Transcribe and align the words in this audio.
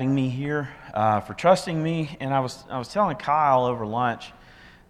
having 0.00 0.14
me 0.14 0.30
here, 0.30 0.66
uh, 0.94 1.20
for 1.20 1.34
trusting 1.34 1.82
me. 1.82 2.16
And 2.20 2.32
I 2.32 2.40
was, 2.40 2.64
I 2.70 2.78
was 2.78 2.88
telling 2.88 3.18
Kyle 3.18 3.66
over 3.66 3.84
lunch 3.84 4.32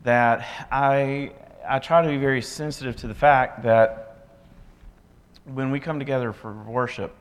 that 0.05 0.47
I, 0.71 1.33
I 1.69 1.81
try 1.81 2.01
to 2.01 2.09
be 2.09 2.17
very 2.17 2.41
sensitive 2.41 2.95
to 2.99 3.09
the 3.09 3.15
fact 3.15 3.65
that 3.65 4.29
when 5.47 5.73
we 5.73 5.81
come 5.81 5.99
together 5.99 6.33
for 6.33 6.53
worship, 6.53 7.13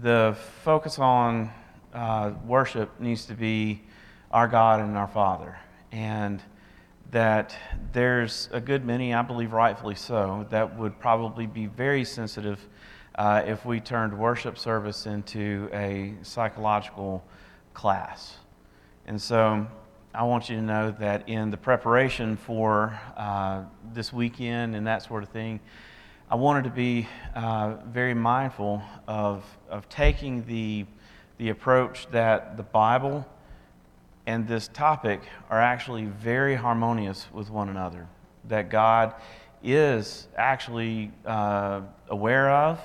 the 0.00 0.34
focus 0.62 0.98
on 0.98 1.50
uh, 1.92 2.32
worship 2.46 2.98
needs 2.98 3.26
to 3.26 3.34
be 3.34 3.82
our 4.30 4.48
God 4.48 4.80
and 4.80 4.96
our 4.96 5.08
Father. 5.08 5.58
And 5.92 6.42
that 7.10 7.54
there's 7.92 8.48
a 8.50 8.62
good 8.62 8.82
many, 8.82 9.12
I 9.12 9.20
believe 9.20 9.52
rightfully 9.52 9.94
so, 9.94 10.46
that 10.48 10.78
would 10.78 10.98
probably 10.98 11.46
be 11.46 11.66
very 11.66 12.06
sensitive 12.06 12.66
uh, 13.16 13.42
if 13.46 13.64
we 13.64 13.80
turned 13.80 14.18
worship 14.18 14.58
service 14.58 15.06
into 15.06 15.68
a 15.72 16.14
psychological 16.22 17.24
class. 17.72 18.38
And 19.06 19.20
so 19.20 19.66
I 20.12 20.22
want 20.24 20.48
you 20.48 20.56
to 20.56 20.62
know 20.62 20.90
that 20.98 21.28
in 21.28 21.50
the 21.50 21.56
preparation 21.56 22.36
for 22.36 22.98
uh, 23.16 23.62
this 23.92 24.12
weekend 24.12 24.74
and 24.74 24.86
that 24.86 25.02
sort 25.02 25.22
of 25.22 25.28
thing, 25.28 25.60
I 26.30 26.36
wanted 26.36 26.64
to 26.64 26.70
be 26.70 27.06
uh, 27.34 27.76
very 27.86 28.14
mindful 28.14 28.82
of, 29.06 29.44
of 29.68 29.88
taking 29.88 30.44
the, 30.46 30.86
the 31.38 31.50
approach 31.50 32.08
that 32.10 32.56
the 32.56 32.62
Bible 32.62 33.26
and 34.26 34.48
this 34.48 34.68
topic 34.68 35.20
are 35.50 35.60
actually 35.60 36.06
very 36.06 36.54
harmonious 36.54 37.26
with 37.32 37.50
one 37.50 37.68
another. 37.68 38.08
That 38.48 38.70
God 38.70 39.14
is 39.62 40.28
actually 40.36 41.10
uh, 41.26 41.82
aware 42.08 42.50
of 42.50 42.80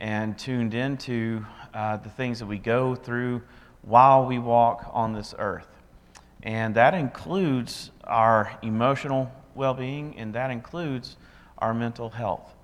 and 0.00 0.38
tuned 0.38 0.74
into 0.74 1.44
uh, 1.74 1.96
the 1.96 2.08
things 2.10 2.38
that 2.38 2.46
we 2.46 2.58
go 2.58 2.94
through 2.94 3.42
while 3.82 4.26
we 4.26 4.38
walk 4.38 4.90
on 4.92 5.12
this 5.12 5.34
earth. 5.38 5.68
And 6.42 6.74
that 6.74 6.94
includes 6.94 7.90
our 8.04 8.56
emotional 8.62 9.30
well 9.54 9.74
being, 9.74 10.16
and 10.16 10.34
that 10.34 10.50
includes 10.50 11.16
our 11.58 11.72
mental 11.72 12.10
health. 12.10 12.54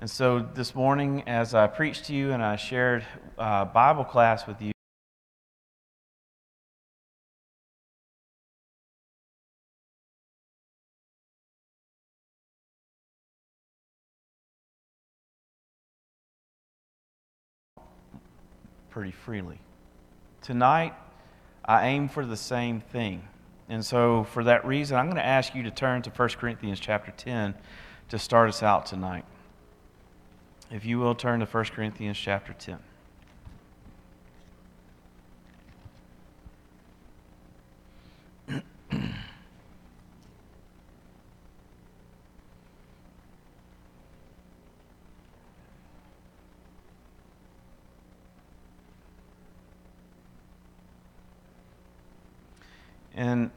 And 0.00 0.10
so 0.10 0.38
this 0.38 0.74
morning, 0.74 1.22
as 1.26 1.54
I 1.54 1.66
preached 1.66 2.06
to 2.06 2.14
you 2.14 2.32
and 2.32 2.42
I 2.42 2.56
shared 2.56 3.04
uh, 3.38 3.66
Bible 3.66 4.04
class 4.04 4.46
with 4.46 4.62
you, 4.62 4.72
pretty 18.90 19.12
freely. 19.12 19.58
Tonight, 20.42 20.94
I 21.64 21.86
aim 21.88 22.08
for 22.08 22.26
the 22.26 22.36
same 22.36 22.80
thing. 22.80 23.22
And 23.68 23.84
so, 23.84 24.24
for 24.24 24.44
that 24.44 24.66
reason, 24.66 24.96
I'm 24.96 25.06
going 25.06 25.16
to 25.16 25.24
ask 25.24 25.54
you 25.54 25.62
to 25.62 25.70
turn 25.70 26.02
to 26.02 26.10
1 26.10 26.28
Corinthians 26.30 26.80
chapter 26.80 27.12
10 27.16 27.54
to 28.08 28.18
start 28.18 28.48
us 28.48 28.62
out 28.62 28.86
tonight. 28.86 29.24
If 30.72 30.84
you 30.84 30.98
will 30.98 31.14
turn 31.14 31.40
to 31.40 31.46
1 31.46 31.64
Corinthians 31.66 32.18
chapter 32.18 32.52
10. 32.52 32.78
And 53.20 53.50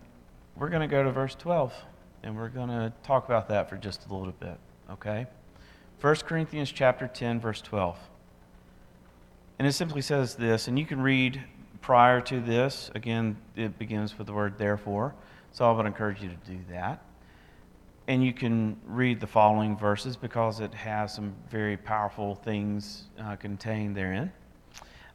we're 0.57 0.67
going 0.67 0.81
to 0.81 0.83
go 0.94 1.02
to 1.02 1.11
verse 1.11 1.33
12, 1.33 1.73
and 2.22 2.38
we're 2.38 2.49
going 2.49 2.69
to 2.69 2.94
talk 3.02 3.25
about 3.25 3.47
that 3.47 3.67
for 3.67 3.77
just 3.77 4.08
a 4.08 4.13
little 4.13 4.31
bit, 4.33 4.59
okay? 4.91 5.25
1 6.00 6.16
Corinthians 6.17 6.72
chapter 6.72 7.07
10, 7.07 7.40
verse 7.40 7.62
12. 7.62 7.97
And 9.57 9.67
it 9.67 9.72
simply 9.72 10.03
says 10.03 10.35
this, 10.35 10.67
and 10.67 10.78
you 10.78 10.85
can 10.85 11.01
read 11.01 11.44
prior 11.81 12.22
to 12.22 12.40
this. 12.40 12.91
Again, 12.94 13.38
it 13.56 13.79
begins 13.79 14.19
with 14.19 14.28
the 14.28 14.34
word 14.34 14.59
therefore. 14.59 15.16
So 15.51 15.67
I 15.67 15.72
would 15.72 15.88
encourage 15.88 16.22
you 16.22 16.29
to 16.29 16.51
do 16.51 16.59
that. 16.69 17.03
And 18.07 18.23
you 18.23 18.31
can 18.31 18.78
read 18.85 19.19
the 19.19 19.25
following 19.25 19.75
verses 19.75 20.16
because 20.16 20.59
it 20.59 20.75
has 20.75 21.12
some 21.12 21.34
very 21.50 21.75
powerful 21.75 22.35
things 22.35 23.06
uh, 23.19 23.35
contained 23.38 23.97
therein. 23.97 24.31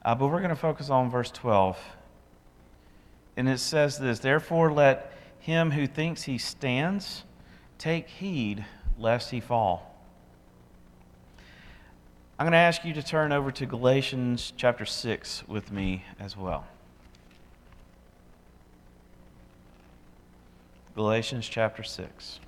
Uh, 0.04 0.16
but 0.16 0.26
we're 0.26 0.38
going 0.38 0.48
to 0.48 0.56
focus 0.56 0.90
on 0.90 1.08
verse 1.08 1.30
12 1.30 1.78
and 3.38 3.48
it 3.48 3.60
says 3.60 3.98
this 3.98 4.18
Therefore, 4.18 4.72
let 4.72 5.12
him 5.48 5.70
who 5.70 5.86
thinks 5.86 6.24
he 6.24 6.36
stands 6.36 7.24
take 7.78 8.06
heed 8.06 8.66
lest 8.98 9.30
he 9.30 9.40
fall. 9.40 9.98
I'm 12.38 12.44
going 12.44 12.52
to 12.52 12.58
ask 12.58 12.84
you 12.84 12.92
to 12.92 13.02
turn 13.02 13.32
over 13.32 13.50
to 13.52 13.64
Galatians 13.64 14.52
chapter 14.58 14.84
6 14.84 15.48
with 15.48 15.72
me 15.72 16.04
as 16.20 16.36
well. 16.36 16.66
Galatians 20.94 21.48
chapter 21.48 21.82
6. 21.82 22.40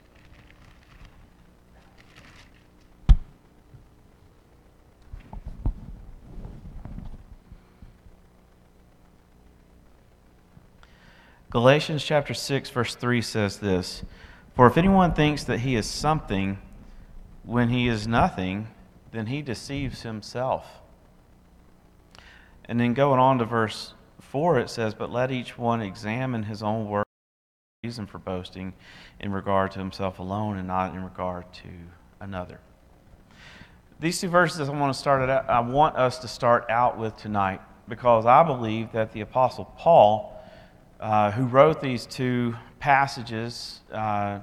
Galatians 11.50 12.04
chapter 12.04 12.32
6, 12.32 12.70
verse 12.70 12.94
3 12.94 13.20
says 13.20 13.58
this 13.58 14.04
For 14.54 14.68
if 14.68 14.76
anyone 14.76 15.14
thinks 15.14 15.42
that 15.42 15.58
he 15.58 15.74
is 15.74 15.84
something 15.84 16.58
when 17.42 17.70
he 17.70 17.88
is 17.88 18.06
nothing, 18.06 18.68
then 19.10 19.26
he 19.26 19.42
deceives 19.42 20.02
himself. 20.02 20.80
And 22.66 22.78
then 22.78 22.94
going 22.94 23.18
on 23.18 23.38
to 23.38 23.44
verse 23.44 23.94
4, 24.20 24.60
it 24.60 24.70
says, 24.70 24.94
But 24.94 25.10
let 25.10 25.32
each 25.32 25.58
one 25.58 25.82
examine 25.82 26.44
his 26.44 26.62
own 26.62 26.88
work, 26.88 27.08
reason 27.82 28.06
for 28.06 28.18
boasting 28.18 28.74
in 29.18 29.32
regard 29.32 29.72
to 29.72 29.80
himself 29.80 30.20
alone 30.20 30.56
and 30.56 30.68
not 30.68 30.94
in 30.94 31.02
regard 31.02 31.52
to 31.54 31.68
another. 32.20 32.60
These 33.98 34.20
two 34.20 34.28
verses 34.28 34.68
I 34.68 34.72
want 34.72 34.94
to 34.94 34.98
start 34.98 35.28
out, 35.28 35.50
I 35.50 35.58
want 35.58 35.96
us 35.96 36.18
to 36.18 36.28
start 36.28 36.70
out 36.70 36.96
with 36.96 37.16
tonight 37.16 37.60
because 37.88 38.24
I 38.24 38.44
believe 38.44 38.92
that 38.92 39.12
the 39.12 39.22
apostle 39.22 39.64
Paul 39.76 40.39
uh, 41.00 41.30
who 41.30 41.44
wrote 41.44 41.80
these 41.80 42.06
two 42.06 42.54
passages 42.78 43.80
uh, 43.92 44.38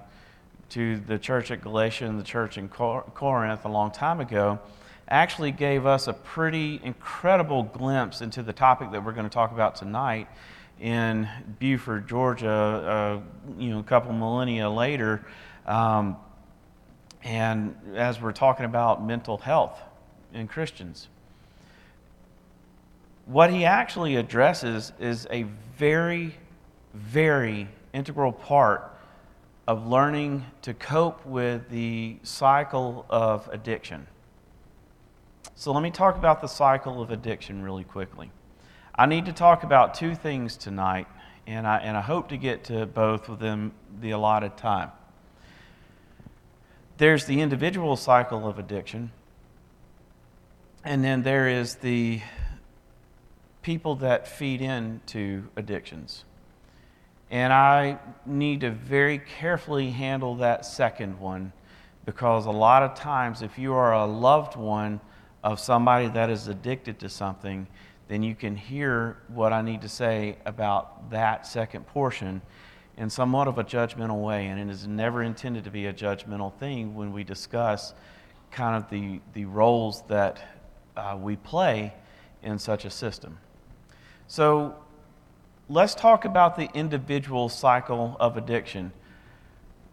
to 0.70 0.98
the 1.02 1.18
church 1.18 1.52
at 1.52 1.62
Galatia 1.62 2.06
and 2.06 2.20
the 2.20 2.24
church 2.24 2.58
in 2.58 2.68
Corinth 2.68 3.64
a 3.64 3.70
long 3.70 3.92
time 3.92 4.20
ago, 4.20 4.60
actually 5.08 5.52
gave 5.52 5.86
us 5.86 6.08
a 6.08 6.14
pretty 6.14 6.82
incredible 6.84 7.64
glimpse 7.64 8.22
into 8.22 8.44
the 8.44 8.52
topic 8.52 8.92
that 8.92 9.04
we're 9.06 9.14
going 9.14 9.26
to 9.26 9.34
talk 9.34 9.52
about 9.54 9.76
tonight 9.76 10.28
in 10.82 11.28
Buford, 11.60 12.08
Georgia, 12.08 12.50
uh, 12.50 13.20
you 13.58 13.70
know, 13.70 13.80
a 13.80 13.84
couple 13.84 14.12
millennia 14.12 14.70
later. 14.70 15.26
Um, 15.66 16.18
and 17.24 17.76
as 17.96 18.22
we're 18.22 18.34
talking 18.34 18.66
about 18.66 19.06
mental 19.06 19.38
health 19.38 19.80
in 20.34 20.48
Christians 20.48 21.08
what 23.28 23.52
he 23.52 23.66
actually 23.66 24.16
addresses 24.16 24.94
is 25.00 25.28
a 25.30 25.44
very 25.78 26.34
very 26.98 27.68
integral 27.94 28.32
part 28.32 28.92
of 29.68 29.86
learning 29.88 30.46
to 30.64 30.74
cope 30.74 31.26
with 31.26 31.70
the 31.70 32.18
cycle 32.24 33.06
of 33.10 33.48
addiction. 33.52 34.08
So, 35.56 35.72
let 35.72 35.84
me 35.84 35.92
talk 35.92 36.18
about 36.18 36.42
the 36.42 36.48
cycle 36.48 37.02
of 37.02 37.12
addiction 37.12 37.64
really 37.64 37.84
quickly. 37.84 38.32
I 38.96 39.06
need 39.06 39.26
to 39.26 39.34
talk 39.34 39.64
about 39.64 39.94
two 39.94 40.16
things 40.16 40.58
tonight, 40.58 41.08
and 41.46 41.68
I, 41.68 41.78
and 41.78 41.96
I 41.98 42.02
hope 42.02 42.30
to 42.30 42.38
get 42.38 42.64
to 42.66 42.86
both 42.86 43.30
within 43.30 43.72
the 44.00 44.12
allotted 44.12 44.58
time. 44.58 44.92
There's 46.98 47.26
the 47.26 47.42
individual 47.42 47.96
cycle 47.96 48.48
of 48.48 48.58
addiction, 48.58 49.12
and 50.84 51.04
then 51.04 51.24
there 51.24 51.48
is 51.48 51.76
the 51.76 52.22
people 53.62 53.96
that 53.98 54.28
feed 54.28 54.62
into 54.62 55.48
addictions. 55.56 56.24
And 57.30 57.52
I 57.52 58.00
need 58.26 58.62
to 58.62 58.72
very 58.72 59.20
carefully 59.20 59.92
handle 59.92 60.36
that 60.36 60.66
second 60.66 61.20
one 61.20 61.52
because 62.06 62.46
a 62.46 62.52
lot 62.52 62.84
of 62.84 62.96
times, 62.96 63.42
if 63.42 63.60
you 63.60 63.74
are 63.74 63.94
a 63.94 64.06
loved 64.06 64.56
one 64.56 65.02
of 65.44 65.60
somebody 65.60 66.08
that 66.08 66.30
is 66.30 66.48
addicted 66.48 67.00
to 67.00 67.10
something, 67.10 67.68
then 68.08 68.24
you 68.24 68.34
can 68.34 68.56
hear 68.56 69.18
what 69.28 69.52
I 69.52 69.62
need 69.62 69.82
to 69.82 69.90
say 69.90 70.38
about 70.46 71.10
that 71.12 71.46
second 71.46 71.86
portion 71.88 72.42
in 72.96 73.10
somewhat 73.10 73.50
of 73.50 73.58
a 73.58 73.64
judgmental 73.64 74.24
way. 74.24 74.48
And 74.48 74.58
it 74.58 74.72
is 74.72 74.88
never 74.88 75.22
intended 75.22 75.66
to 75.66 75.72
be 75.72 75.88
a 75.88 75.94
judgmental 75.94 76.54
thing 76.54 76.96
when 76.96 77.12
we 77.12 77.26
discuss 77.26 77.94
kind 78.52 78.82
of 78.82 78.90
the, 78.90 79.20
the 79.34 79.44
roles 79.44 80.04
that 80.08 80.42
uh, 80.96 81.18
we 81.20 81.36
play 81.36 81.94
in 82.42 82.58
such 82.58 82.86
a 82.86 82.90
system. 82.90 83.38
So 84.28 84.76
let's 85.70 85.96
talk 85.96 86.26
about 86.26 86.56
the 86.56 86.70
individual 86.74 87.50
cycle 87.50 88.16
of 88.20 88.38
addiction. 88.38 88.92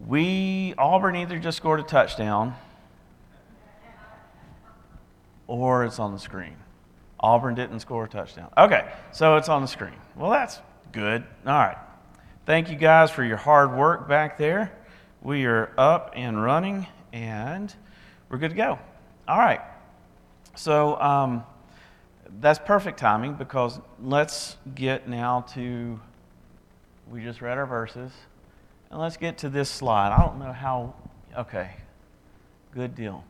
We, 0.06 0.74
Auburn 0.78 1.16
either 1.16 1.38
just 1.38 1.56
scored 1.56 1.80
a 1.80 1.84
touchdown 1.84 2.54
or 5.46 5.84
it's 5.84 5.98
on 5.98 6.12
the 6.12 6.18
screen. 6.18 6.56
Auburn 7.20 7.54
didn't 7.54 7.80
score 7.80 8.04
a 8.04 8.08
touchdown. 8.08 8.50
Okay, 8.56 8.90
so 9.12 9.36
it's 9.36 9.48
on 9.48 9.62
the 9.62 9.68
screen. 9.68 9.94
Well, 10.16 10.30
that's 10.30 10.60
good. 10.92 11.24
All 11.46 11.52
right. 11.52 11.78
Thank 12.46 12.70
you 12.70 12.76
guys 12.76 13.10
for 13.10 13.24
your 13.24 13.38
hard 13.38 13.74
work 13.74 14.08
back 14.08 14.36
there. 14.36 14.76
We 15.22 15.46
are 15.46 15.72
up 15.78 16.12
and 16.14 16.42
running, 16.42 16.86
and 17.12 17.74
we're 18.28 18.38
good 18.38 18.50
to 18.50 18.56
go. 18.56 18.78
All 19.26 19.38
right. 19.38 19.62
So 20.54 21.00
um, 21.00 21.44
that's 22.40 22.58
perfect 22.58 22.98
timing 22.98 23.34
because 23.34 23.80
let's 24.00 24.56
get 24.74 25.08
now 25.08 25.42
to, 25.54 26.00
we 27.10 27.22
just 27.22 27.40
read 27.40 27.58
our 27.58 27.66
verses, 27.66 28.12
and 28.90 29.00
let's 29.00 29.16
get 29.16 29.38
to 29.38 29.48
this 29.48 29.70
slide. 29.70 30.12
I 30.12 30.20
don't 30.24 30.38
know 30.38 30.52
how, 30.52 30.94
okay, 31.36 31.70
good 32.72 32.94
deal. 32.94 33.24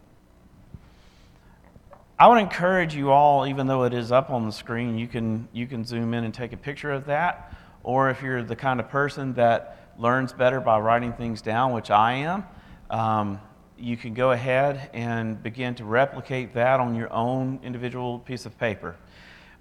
I 2.19 2.29
would 2.29 2.39
encourage 2.39 2.95
you 2.95 3.11
all, 3.11 3.47
even 3.47 3.67
though 3.67 3.83
it 3.83 3.93
is 3.93 4.13
up 4.13 4.31
on 4.31 4.47
the 4.47 4.53
screen, 4.53 4.99
you 4.99 5.09
can, 5.09 5.49
you 5.53 5.67
can 5.67 5.85
zoom 5.85 6.15
in 6.15 6.25
and 6.25 6.33
take 6.33 6.53
a 6.53 6.57
picture 6.57 6.93
of 6.93 7.07
that. 7.07 7.53
Or 7.83 8.09
if 8.09 8.23
you're 8.23 8.43
the 8.43 8.57
kind 8.57 8.79
of 8.79 8.89
person 8.89 9.35
that 9.35 9.79
learns 9.99 10.33
better 10.33 10.61
by 10.61 10.79
writing 10.79 11.13
things 11.13 11.43
down, 11.43 11.73
which 11.73 11.91
I 11.91 12.15
am, 12.15 12.45
um, 12.89 13.41
you 13.85 13.99
can 13.99 14.15
go 14.15 14.31
ahead 14.31 14.89
and 14.95 15.43
begin 15.43 15.75
to 15.75 15.85
replicate 15.85 16.55
that 16.55 16.81
on 16.81 16.95
your 16.95 17.13
own 17.13 17.61
individual 17.63 18.19
piece 18.19 18.47
of 18.47 18.59
paper. 18.59 18.97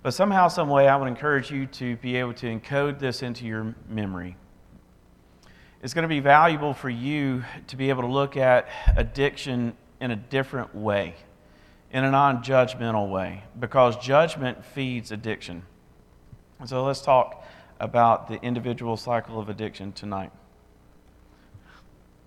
But 0.01 0.13
somehow, 0.13 0.47
some 0.47 0.69
way, 0.69 0.87
I 0.87 0.95
would 0.95 1.09
encourage 1.09 1.51
you 1.51 1.65
to 1.67 1.97
be 1.97 2.15
able 2.15 2.33
to 2.35 2.47
encode 2.47 2.99
this 2.99 3.21
into 3.21 3.45
your 3.45 3.75
memory. 3.89 4.37
It's 5.81 5.93
going 5.93 6.03
to 6.03 6.09
be 6.09 6.21
valuable 6.21 6.73
for 6.73 6.89
you 6.89 7.43
to 7.67 7.75
be 7.75 7.89
able 7.89 8.03
to 8.03 8.07
look 8.07 8.37
at 8.37 8.69
addiction 8.95 9.75
in 9.99 10.11
a 10.11 10.15
different 10.15 10.73
way 10.73 11.15
in 11.91 12.05
a 12.05 12.11
non 12.11 12.43
judgmental 12.43 13.09
way 13.09 13.43
because 13.59 13.97
judgment 13.97 14.63
feeds 14.65 15.11
addiction. 15.11 15.63
So 16.65 16.83
let's 16.85 17.01
talk 17.01 17.45
about 17.79 18.29
the 18.29 18.41
individual 18.41 18.95
cycle 18.95 19.37
of 19.37 19.49
addiction 19.49 19.91
tonight. 19.91 20.31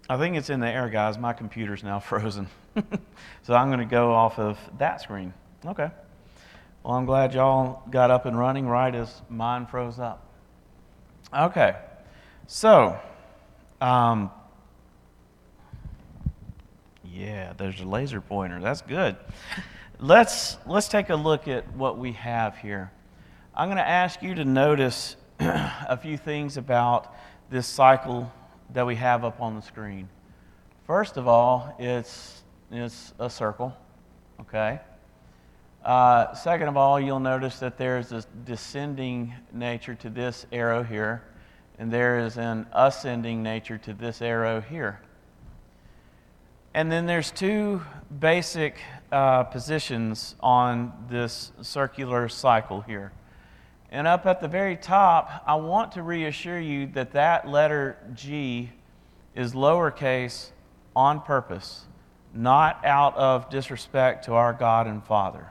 I 0.08 0.17
think 0.17 0.37
it's 0.37 0.50
in 0.50 0.61
the 0.61 0.69
air, 0.69 0.88
guys. 0.88 1.19
My 1.19 1.32
computer's 1.32 1.82
now 1.82 1.99
frozen. 2.00 2.49
so 3.43 3.55
I'm 3.55 3.69
going 3.69 3.81
to 3.81 3.85
go 3.85 4.12
off 4.12 4.38
of 4.38 4.58
that 4.79 5.00
screen. 5.00 5.32
Okay. 5.64 5.91
Well, 6.85 6.94
I'm 6.94 7.06
glad 7.06 7.35
y'all 7.35 7.82
got 7.91 8.11
up 8.11 8.26
and 8.26 8.38
running 8.38 8.69
right 8.69 8.94
as 8.94 9.23
mine 9.29 9.67
froze 9.67 9.99
up. 9.99 10.25
Okay. 11.37 11.75
So, 12.47 12.97
um, 13.81 14.31
yeah, 17.05 17.55
there's 17.56 17.81
a 17.81 17.85
laser 17.85 18.20
pointer. 18.20 18.61
That's 18.61 18.82
good. 18.82 19.17
Let's, 19.99 20.58
let's 20.67 20.88
take 20.88 21.08
a 21.08 21.17
look 21.17 21.49
at 21.49 21.75
what 21.75 21.97
we 21.97 22.12
have 22.12 22.58
here. 22.58 22.93
I'm 23.55 23.69
going 23.69 23.79
to 23.79 23.88
ask 23.88 24.23
you 24.23 24.35
to 24.35 24.44
notice 24.44 25.17
a 25.41 25.97
few 25.97 26.19
things 26.19 26.58
about 26.58 27.14
this 27.49 27.67
cycle 27.67 28.31
that 28.73 28.87
we 28.87 28.97
have 28.97 29.25
up 29.25 29.41
on 29.41 29.55
the 29.55 29.63
screen. 29.63 30.09
First 30.87 31.17
of 31.17 31.27
all, 31.27 31.75
it's, 31.79 32.43
it's 32.71 33.13
a 33.19 33.29
circle, 33.29 33.77
okay? 34.41 34.81
Uh, 35.85 36.35
second 36.35 36.69
of 36.69 36.77
all, 36.77 36.99
you'll 37.01 37.21
notice 37.21 37.59
that 37.61 37.79
there's 37.79 38.13
a 38.13 38.25
descending 38.45 39.33
nature 39.53 39.95
to 39.95 40.11
this 40.11 40.47
arrow 40.53 40.83
here, 40.83 41.23
and 41.79 41.93
there 41.93 42.19
is 42.19 42.39
an 42.39 42.67
ascending 42.73 43.43
nature 43.43 43.79
to 43.79 43.93
this 43.93 44.21
arrow 44.21 44.61
here. 44.61 45.01
And 46.75 46.93
then 46.93 47.07
there's 47.07 47.31
two 47.31 47.83
basic 48.21 48.77
uh, 49.11 49.45
positions 49.45 50.35
on 50.41 50.93
this 51.09 51.53
circular 51.63 52.29
cycle 52.29 52.83
here. 52.83 53.13
And 53.91 54.06
up 54.06 54.27
at 54.27 54.41
the 54.41 54.49
very 54.49 54.77
top, 54.77 55.43
I 55.47 55.55
want 55.55 55.93
to 55.93 56.03
reassure 56.03 56.59
you 56.59 56.87
that 56.88 57.12
that 57.12 57.49
letter 57.49 57.97
G 58.15 58.71
is 59.35 59.53
lowercase 59.55 60.50
on 60.94 61.21
purpose, 61.21 61.85
not 62.35 62.85
out 62.85 63.17
of 63.17 63.49
disrespect 63.49 64.25
to 64.25 64.35
our 64.35 64.53
God 64.53 64.87
and 64.87 65.05
Father. 65.05 65.47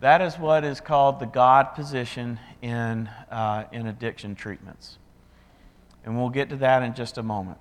That 0.00 0.22
is 0.22 0.38
what 0.38 0.64
is 0.64 0.80
called 0.80 1.20
the 1.20 1.26
God 1.26 1.74
position 1.74 2.38
in, 2.62 3.08
uh, 3.30 3.64
in 3.72 3.86
addiction 3.86 4.34
treatments. 4.34 4.98
And 6.04 6.16
we'll 6.16 6.30
get 6.30 6.48
to 6.50 6.56
that 6.56 6.82
in 6.82 6.94
just 6.94 7.18
a 7.18 7.22
moment. 7.22 7.58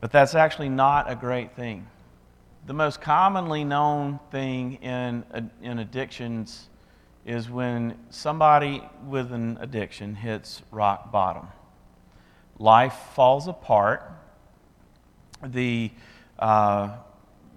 But 0.00 0.12
that's 0.12 0.34
actually 0.34 0.68
not 0.70 1.10
a 1.10 1.14
great 1.14 1.54
thing. 1.56 1.86
The 2.66 2.72
most 2.72 3.00
commonly 3.00 3.64
known 3.64 4.20
thing 4.30 4.74
in, 4.74 5.24
in 5.62 5.78
addictions 5.78 6.68
is 7.24 7.48
when 7.48 7.98
somebody 8.10 8.82
with 9.06 9.32
an 9.32 9.58
addiction 9.60 10.14
hits 10.14 10.62
rock 10.70 11.10
bottom. 11.10 11.48
Life 12.58 12.94
falls 13.14 13.48
apart. 13.48 14.10
The, 15.42 15.90
uh, 16.38 16.96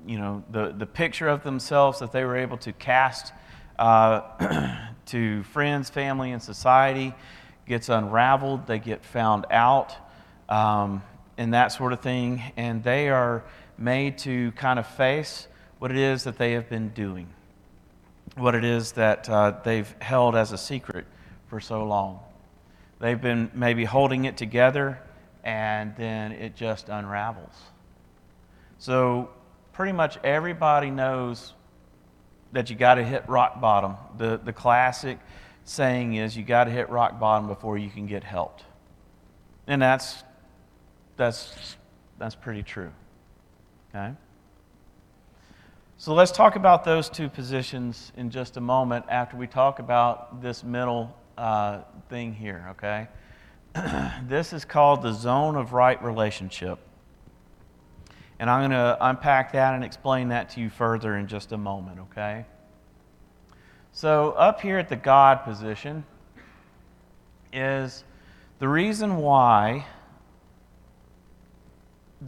you 0.05 0.17
know, 0.17 0.43
the, 0.49 0.73
the 0.77 0.85
picture 0.85 1.27
of 1.27 1.43
themselves 1.43 1.99
that 1.99 2.11
they 2.11 2.23
were 2.23 2.37
able 2.37 2.57
to 2.57 2.71
cast 2.73 3.33
uh, 3.77 4.77
to 5.07 5.43
friends, 5.43 5.89
family, 5.89 6.31
and 6.31 6.41
society 6.41 7.13
gets 7.65 7.89
unraveled. 7.89 8.67
They 8.67 8.79
get 8.79 9.03
found 9.03 9.45
out. 9.51 9.95
Um, 10.49 11.03
and 11.37 11.53
that 11.53 11.67
sort 11.67 11.93
of 11.93 11.99
thing, 11.99 12.41
and 12.55 12.83
they 12.83 13.09
are 13.09 13.43
made 13.77 14.17
to 14.19 14.51
kind 14.53 14.79
of 14.79 14.87
face 14.87 15.47
what 15.79 15.91
it 15.91 15.97
is 15.97 16.23
that 16.23 16.37
they 16.37 16.53
have 16.53 16.69
been 16.69 16.89
doing, 16.89 17.27
what 18.37 18.55
it 18.55 18.63
is 18.63 18.93
that 18.93 19.29
uh, 19.29 19.59
they've 19.63 19.93
held 19.99 20.35
as 20.35 20.51
a 20.51 20.57
secret 20.57 21.05
for 21.47 21.59
so 21.59 21.83
long. 21.83 22.19
They've 22.99 23.21
been 23.21 23.51
maybe 23.53 23.85
holding 23.85 24.25
it 24.25 24.37
together, 24.37 24.99
and 25.43 25.95
then 25.97 26.31
it 26.31 26.55
just 26.55 26.89
unravels. 26.89 27.55
So, 28.79 29.29
pretty 29.73 29.91
much 29.91 30.17
everybody 30.23 30.89
knows 30.89 31.53
that 32.53 32.69
you 32.69 32.75
got 32.75 32.95
to 32.95 33.03
hit 33.03 33.27
rock 33.27 33.59
bottom. 33.59 33.95
The, 34.17 34.39
the 34.43 34.53
classic 34.53 35.19
saying 35.63 36.15
is 36.15 36.35
you 36.35 36.43
got 36.43 36.65
to 36.65 36.71
hit 36.71 36.89
rock 36.89 37.19
bottom 37.19 37.47
before 37.47 37.77
you 37.77 37.89
can 37.89 38.07
get 38.07 38.23
helped. 38.23 38.63
And 39.67 39.81
that's 39.81 40.23
that's, 41.17 41.75
that's 42.19 42.35
pretty 42.35 42.63
true. 42.63 42.91
Okay? 43.89 44.13
So 45.99 46.13
let's 46.13 46.31
talk 46.31 46.55
about 46.55 46.83
those 46.83 47.09
two 47.09 47.27
positions 47.27 48.11
in 48.15 48.29
just 48.29 48.55
a 48.55 48.61
moment 48.61 49.05
after 49.09 49.35
we 49.35 49.47
talk 49.47 49.79
about 49.79 50.43
this 50.43 50.63
middle 50.63 51.17
uh, 51.39 51.79
thing 52.07 52.35
here, 52.35 52.67
okay? 52.69 53.07
this 54.27 54.53
is 54.53 54.63
called 54.63 55.01
the 55.01 55.11
zone 55.11 55.55
of 55.55 55.73
right 55.73 56.01
relationship. 56.03 56.77
And 58.37 58.47
I'm 58.47 58.59
going 58.69 58.79
to 58.79 58.95
unpack 59.01 59.53
that 59.53 59.73
and 59.73 59.83
explain 59.83 60.29
that 60.29 60.51
to 60.51 60.59
you 60.59 60.69
further 60.69 61.17
in 61.17 61.27
just 61.27 61.51
a 61.51 61.57
moment, 61.57 61.99
okay? 62.11 62.45
So, 63.91 64.33
up 64.33 64.61
here 64.61 64.77
at 64.77 64.89
the 64.89 64.95
God 64.95 65.43
position 65.45 66.05
is 67.51 68.03
the 68.59 68.67
reason 68.67 69.17
why 69.17 69.87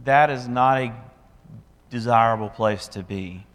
that 0.02 0.28
is 0.28 0.48
not 0.48 0.80
a 0.80 0.92
desirable 1.88 2.48
place 2.48 2.88
to 2.88 3.04
be. 3.04 3.46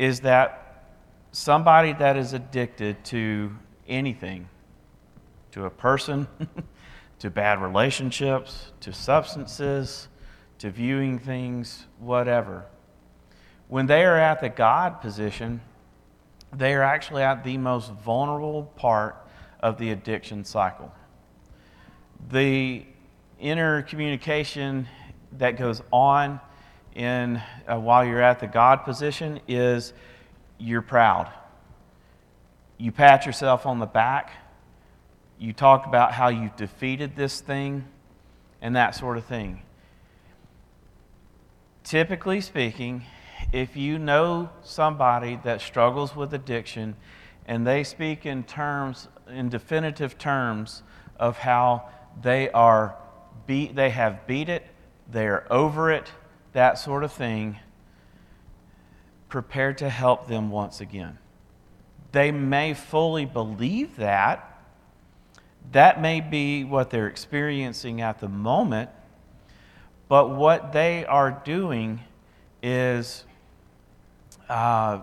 Is 0.00 0.20
that 0.20 0.86
somebody 1.30 1.92
that 1.92 2.16
is 2.16 2.32
addicted 2.32 3.04
to 3.04 3.54
anything, 3.86 4.48
to 5.50 5.66
a 5.66 5.70
person, 5.70 6.26
to 7.18 7.28
bad 7.28 7.60
relationships, 7.60 8.72
to 8.80 8.94
substances, 8.94 10.08
to 10.56 10.70
viewing 10.70 11.18
things, 11.18 11.84
whatever. 11.98 12.64
When 13.68 13.84
they 13.84 14.06
are 14.06 14.16
at 14.16 14.40
the 14.40 14.48
God 14.48 15.02
position, 15.02 15.60
they 16.50 16.72
are 16.72 16.82
actually 16.82 17.22
at 17.22 17.44
the 17.44 17.58
most 17.58 17.92
vulnerable 17.92 18.72
part 18.76 19.28
of 19.62 19.76
the 19.76 19.90
addiction 19.90 20.46
cycle. 20.46 20.90
The 22.30 22.86
inner 23.38 23.82
communication 23.82 24.88
that 25.32 25.58
goes 25.58 25.82
on 25.92 26.40
in 26.94 27.42
uh, 27.66 27.78
while 27.78 28.04
you're 28.04 28.22
at 28.22 28.40
the 28.40 28.46
God 28.46 28.84
position 28.84 29.40
is 29.48 29.92
you're 30.58 30.82
proud. 30.82 31.30
You 32.78 32.92
pat 32.92 33.26
yourself 33.26 33.66
on 33.66 33.78
the 33.78 33.86
back. 33.86 34.32
You 35.38 35.52
talk 35.52 35.86
about 35.86 36.12
how 36.12 36.28
you've 36.28 36.56
defeated 36.56 37.16
this 37.16 37.40
thing 37.40 37.86
and 38.60 38.76
that 38.76 38.94
sort 38.94 39.16
of 39.16 39.24
thing. 39.24 39.62
Typically 41.82 42.40
speaking, 42.40 43.04
if 43.52 43.76
you 43.76 43.98
know 43.98 44.50
somebody 44.62 45.40
that 45.44 45.60
struggles 45.60 46.14
with 46.14 46.34
addiction 46.34 46.96
and 47.46 47.66
they 47.66 47.82
speak 47.82 48.26
in 48.26 48.44
terms, 48.44 49.08
in 49.28 49.48
definitive 49.48 50.18
terms, 50.18 50.82
of 51.18 51.38
how 51.38 51.88
they 52.22 52.50
are 52.50 52.96
beat, 53.46 53.74
they 53.74 53.90
have 53.90 54.26
beat 54.26 54.48
it, 54.48 54.66
they 55.10 55.26
are 55.26 55.46
over 55.50 55.90
it, 55.90 56.10
that 56.52 56.78
sort 56.78 57.04
of 57.04 57.12
thing, 57.12 57.58
prepared 59.28 59.78
to 59.78 59.88
help 59.88 60.26
them 60.26 60.50
once 60.50 60.80
again. 60.80 61.18
They 62.12 62.32
may 62.32 62.74
fully 62.74 63.24
believe 63.24 63.96
that. 63.96 64.46
That 65.72 66.00
may 66.00 66.20
be 66.20 66.64
what 66.64 66.90
they're 66.90 67.06
experiencing 67.06 68.00
at 68.00 68.18
the 68.18 68.28
moment. 68.28 68.90
But 70.08 70.30
what 70.30 70.72
they 70.72 71.04
are 71.06 71.30
doing 71.44 72.00
is 72.62 73.24
uh, 74.48 75.02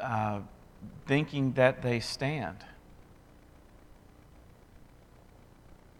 uh, 0.00 0.40
thinking 1.06 1.52
that 1.52 1.82
they 1.82 2.00
stand. 2.00 2.56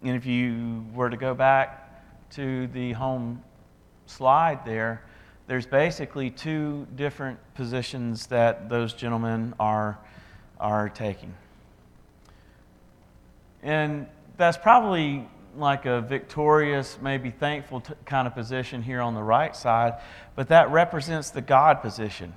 And 0.03 0.17
if 0.17 0.25
you 0.25 0.87
were 0.95 1.11
to 1.11 1.17
go 1.17 1.35
back 1.35 1.83
to 2.31 2.67
the 2.69 2.93
home 2.93 3.43
slide 4.07 4.65
there, 4.65 5.03
there's 5.47 5.67
basically 5.67 6.31
two 6.31 6.87
different 6.97 7.39
positions 7.55 8.27
that 8.29 8.69
those 8.69 8.93
gentlemen 8.93 9.55
are, 9.61 9.99
are 10.59 10.89
taking. 10.89 11.35
And 13.63 14.07
that's 14.37 14.57
probably 14.57 15.27
like 15.57 15.87
a 15.87 16.01
victorious, 16.01 16.99
maybe 17.01 17.31
thankful 17.31 17.81
t- 17.81 17.95
kind 18.05 18.27
of 18.27 18.35
position 18.35 18.83
here 18.83 19.01
on 19.01 19.15
the 19.15 19.23
right 19.23 19.55
side, 19.57 19.95
but 20.35 20.49
that 20.49 20.71
represents 20.71 21.31
the 21.31 21.41
God 21.41 21.81
position. 21.81 22.35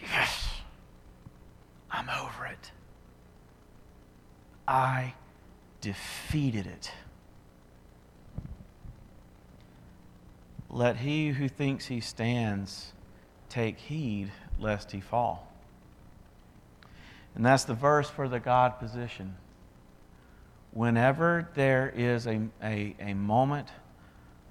Yes, 0.00 0.48
I'm 1.90 2.08
over 2.08 2.46
it. 2.46 2.70
I 4.66 5.14
defeated 5.80 6.66
it. 6.66 6.90
Let 10.76 10.98
he 10.98 11.30
who 11.30 11.48
thinks 11.48 11.86
he 11.86 12.00
stands 12.00 12.92
take 13.48 13.78
heed 13.78 14.30
lest 14.60 14.92
he 14.92 15.00
fall. 15.00 15.50
And 17.34 17.46
that's 17.46 17.64
the 17.64 17.72
verse 17.72 18.10
for 18.10 18.28
the 18.28 18.38
God 18.38 18.78
position. 18.78 19.36
Whenever 20.72 21.48
there 21.54 21.90
is 21.96 22.26
a, 22.26 22.42
a, 22.62 22.94
a 23.00 23.14
moment 23.14 23.68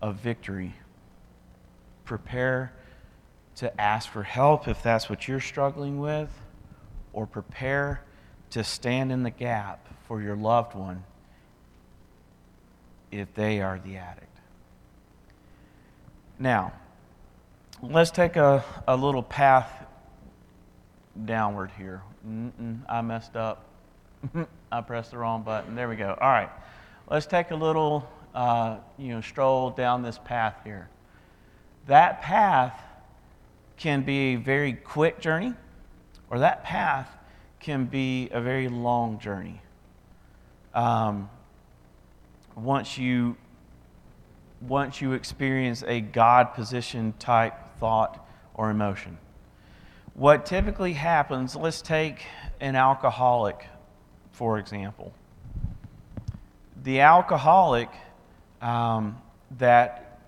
of 0.02 0.16
victory, 0.16 0.74
prepare 2.06 2.74
to 3.58 3.80
ask 3.80 4.10
for 4.10 4.24
help 4.24 4.68
if 4.68 4.82
that's 4.82 5.08
what 5.08 5.28
you're 5.28 5.40
struggling 5.40 6.00
with, 6.00 6.32
or 7.14 7.28
prepare 7.28 8.02
to 8.50 8.64
stand 8.64 9.12
in 9.12 9.22
the 9.22 9.30
gap 9.30 9.88
for 10.08 10.24
your 10.24 10.36
loved 10.36 10.74
one 10.74 11.04
if 13.12 13.32
they 13.36 13.62
are 13.62 13.80
the 13.86 13.98
addict. 13.98 14.25
Now, 16.38 16.74
let's 17.82 18.12
take 18.12 18.36
a, 18.36 18.64
a 18.88 18.96
little 18.96 19.24
path 19.24 19.70
downward 21.24 21.72
here. 21.78 22.02
Mm-mm, 22.28 22.80
I 22.90 23.02
messed 23.02 23.38
up. 23.38 23.66
I 24.72 24.82
pressed 24.82 25.12
the 25.12 25.18
wrong 25.18 25.44
button. 25.44 25.76
There 25.76 25.88
we 25.88 25.96
go. 25.96 26.18
All 26.20 26.30
right. 26.30 26.50
Let's 27.10 27.26
take 27.26 27.52
a 27.52 27.56
little, 27.56 28.10
uh, 28.34 28.78
you 28.98 29.14
know, 29.14 29.22
stroll 29.22 29.70
down 29.70 30.02
this 30.02 30.20
path 30.26 30.56
here. 30.66 30.90
That 31.88 32.22
path 32.22 32.82
can 33.78 34.02
be 34.02 34.34
a 34.34 34.36
very 34.36 34.74
quick 34.74 35.22
journey, 35.22 35.54
or 36.30 36.40
that 36.40 36.64
path 36.64 37.10
can 37.60 37.86
be 37.86 38.30
a 38.32 38.42
very 38.42 38.68
long 38.68 39.20
journey. 39.20 39.62
Um, 40.74 41.30
once 42.56 42.98
you 42.98 43.38
once 44.68 45.02
you 45.02 45.14
experience 45.14 45.84
a 45.84 46.02
God 46.02 46.54
position 46.54 47.14
type 47.20 47.54
thought 47.80 48.26
or 48.54 48.70
emotion. 48.70 49.18
What 50.14 50.46
typically 50.46 50.94
happens, 50.94 51.56
let's 51.56 51.82
take 51.82 52.26
an 52.62 52.76
alcoholic, 52.76 53.68
for 54.32 54.58
example. 54.60 55.14
The 56.84 57.02
alcoholic 57.02 57.90
um, 58.62 59.22
that 59.58 60.22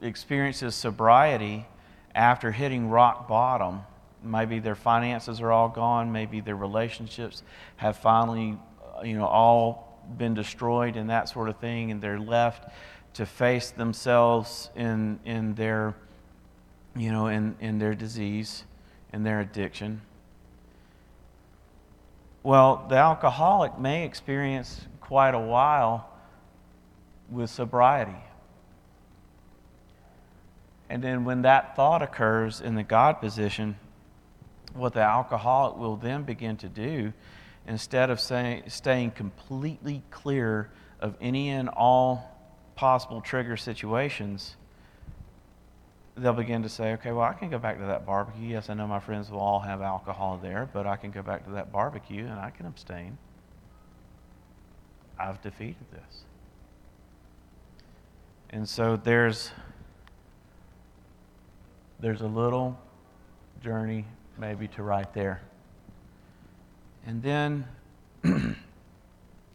experiences 0.00 0.74
sobriety 0.74 1.66
after 2.14 2.52
hitting 2.52 2.88
rock 2.88 3.26
bottom, 3.26 3.80
maybe 4.22 4.58
their 4.58 4.74
finances 4.74 5.40
are 5.40 5.50
all 5.50 5.68
gone, 5.68 6.12
maybe 6.12 6.40
their 6.40 6.56
relationships 6.56 7.42
have 7.76 7.96
finally, 7.96 8.58
uh, 8.96 9.02
you 9.02 9.16
know, 9.16 9.26
all 9.26 10.00
been 10.18 10.34
destroyed 10.34 10.96
and 10.96 11.10
that 11.10 11.28
sort 11.28 11.48
of 11.48 11.56
thing, 11.58 11.90
and 11.90 12.00
they're 12.00 12.20
left 12.20 12.70
to 13.14 13.26
face 13.26 13.70
themselves 13.70 14.70
in, 14.74 15.18
in 15.24 15.54
their, 15.54 15.94
you 16.96 17.10
know, 17.10 17.26
in, 17.26 17.54
in 17.60 17.78
their 17.78 17.94
disease, 17.94 18.64
in 19.12 19.22
their 19.22 19.40
addiction. 19.40 20.00
Well, 22.42 22.86
the 22.88 22.96
alcoholic 22.96 23.78
may 23.78 24.04
experience 24.04 24.86
quite 25.00 25.34
a 25.34 25.38
while 25.38 26.08
with 27.30 27.50
sobriety. 27.50 28.16
And 30.88 31.02
then 31.02 31.24
when 31.24 31.42
that 31.42 31.76
thought 31.76 32.02
occurs 32.02 32.60
in 32.60 32.74
the 32.74 32.82
God 32.82 33.20
position, 33.20 33.76
what 34.74 34.92
the 34.92 35.00
alcoholic 35.00 35.76
will 35.76 35.96
then 35.96 36.22
begin 36.24 36.56
to 36.58 36.68
do, 36.68 37.12
instead 37.66 38.10
of 38.10 38.20
say, 38.20 38.62
staying 38.66 39.12
completely 39.12 40.02
clear 40.10 40.70
of 41.00 41.14
any 41.20 41.50
and 41.50 41.68
all 41.68 42.31
possible 42.82 43.20
trigger 43.20 43.56
situations, 43.56 44.56
they'll 46.16 46.32
begin 46.32 46.64
to 46.64 46.68
say, 46.68 46.94
okay, 46.94 47.12
well, 47.12 47.24
I 47.24 47.32
can 47.32 47.48
go 47.48 47.56
back 47.56 47.78
to 47.78 47.84
that 47.84 48.04
barbecue. 48.04 48.48
Yes, 48.48 48.68
I 48.70 48.74
know 48.74 48.88
my 48.88 48.98
friends 48.98 49.30
will 49.30 49.38
all 49.38 49.60
have 49.60 49.80
alcohol 49.80 50.40
there, 50.42 50.68
but 50.72 50.84
I 50.84 50.96
can 50.96 51.12
go 51.12 51.22
back 51.22 51.44
to 51.44 51.52
that 51.52 51.70
barbecue 51.70 52.26
and 52.26 52.40
I 52.40 52.50
can 52.50 52.66
abstain. 52.66 53.18
I've 55.16 55.40
defeated 55.42 55.86
this. 55.92 56.24
And 58.50 58.68
so 58.68 58.96
there's 58.96 59.52
there's 62.00 62.20
a 62.20 62.26
little 62.26 62.76
journey 63.62 64.06
maybe 64.38 64.66
to 64.66 64.82
right 64.82 65.14
there. 65.14 65.40
And 67.06 67.22
then, 67.22 67.64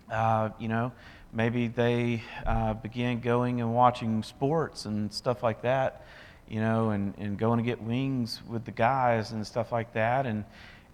uh, 0.09 0.49
you 0.57 0.69
know, 0.69 0.93
maybe 1.37 1.67
they 1.67 2.23
uh, 2.47 2.73
begin 2.73 3.19
going 3.19 3.61
and 3.61 3.71
watching 3.71 4.23
sports 4.23 4.85
and 4.85 5.13
stuff 5.13 5.43
like 5.43 5.61
that, 5.61 6.03
you 6.49 6.59
know, 6.59 6.89
and, 6.89 7.13
and 7.19 7.37
going 7.37 7.59
to 7.59 7.63
get 7.63 7.79
wings 7.79 8.41
with 8.49 8.65
the 8.65 8.71
guys 8.71 9.31
and 9.31 9.45
stuff 9.45 9.71
like 9.71 9.93
that. 9.93 10.25
And, 10.25 10.45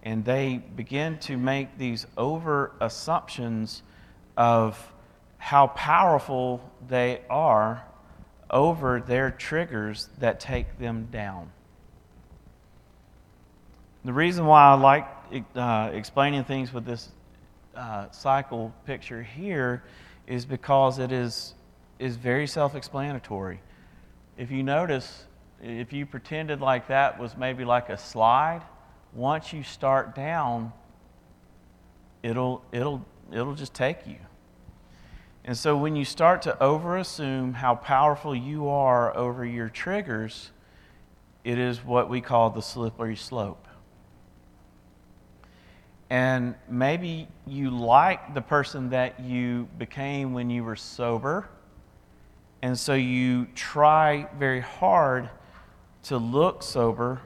and 0.02 0.22
they 0.22 0.58
begin 0.76 1.16
to 1.20 1.38
make 1.38 1.78
these 1.78 2.06
over 2.18 2.72
assumptions 2.78 3.82
of 4.36 4.78
how 5.38 5.68
powerful 5.68 6.60
they 6.88 7.22
are 7.30 7.82
over 8.50 9.00
their 9.00 9.30
triggers 9.30 10.10
that 10.18 10.40
take 10.40 10.78
them 10.78 11.08
down. 11.10 11.50
The 14.04 14.12
reason 14.12 14.44
why 14.44 14.64
I 14.64 14.74
like 14.74 15.06
uh, 15.56 15.90
explaining 15.94 16.44
things 16.44 16.70
with 16.70 16.84
this 16.84 17.08
uh, 17.74 18.10
cycle 18.10 18.74
picture 18.84 19.22
here 19.22 19.82
is 20.26 20.46
because 20.46 20.98
it 20.98 21.12
is, 21.12 21.54
is 21.98 22.16
very 22.16 22.46
self 22.46 22.74
explanatory. 22.74 23.60
If 24.36 24.50
you 24.50 24.62
notice, 24.62 25.24
if 25.62 25.92
you 25.92 26.06
pretended 26.06 26.60
like 26.60 26.88
that 26.88 27.18
was 27.18 27.36
maybe 27.36 27.64
like 27.64 27.88
a 27.88 27.98
slide, 27.98 28.62
once 29.12 29.52
you 29.52 29.62
start 29.62 30.14
down, 30.14 30.72
it'll, 32.22 32.62
it'll, 32.72 33.04
it'll 33.32 33.54
just 33.54 33.74
take 33.74 34.06
you. 34.06 34.16
And 35.44 35.56
so 35.56 35.76
when 35.76 35.94
you 35.94 36.04
start 36.04 36.42
to 36.42 36.56
overassume 36.60 37.54
how 37.54 37.74
powerful 37.74 38.34
you 38.34 38.68
are 38.68 39.14
over 39.16 39.44
your 39.44 39.68
triggers, 39.68 40.50
it 41.44 41.58
is 41.58 41.84
what 41.84 42.08
we 42.08 42.22
call 42.22 42.48
the 42.50 42.62
slippery 42.62 43.16
slope. 43.16 43.63
And 46.10 46.54
maybe 46.68 47.28
you 47.46 47.70
like 47.70 48.34
the 48.34 48.42
person 48.42 48.90
that 48.90 49.20
you 49.20 49.68
became 49.78 50.32
when 50.32 50.50
you 50.50 50.62
were 50.62 50.76
sober. 50.76 51.48
And 52.62 52.78
so 52.78 52.94
you 52.94 53.46
try 53.54 54.28
very 54.38 54.60
hard 54.60 55.30
to 56.04 56.18
look 56.18 56.62
sober, 56.62 57.20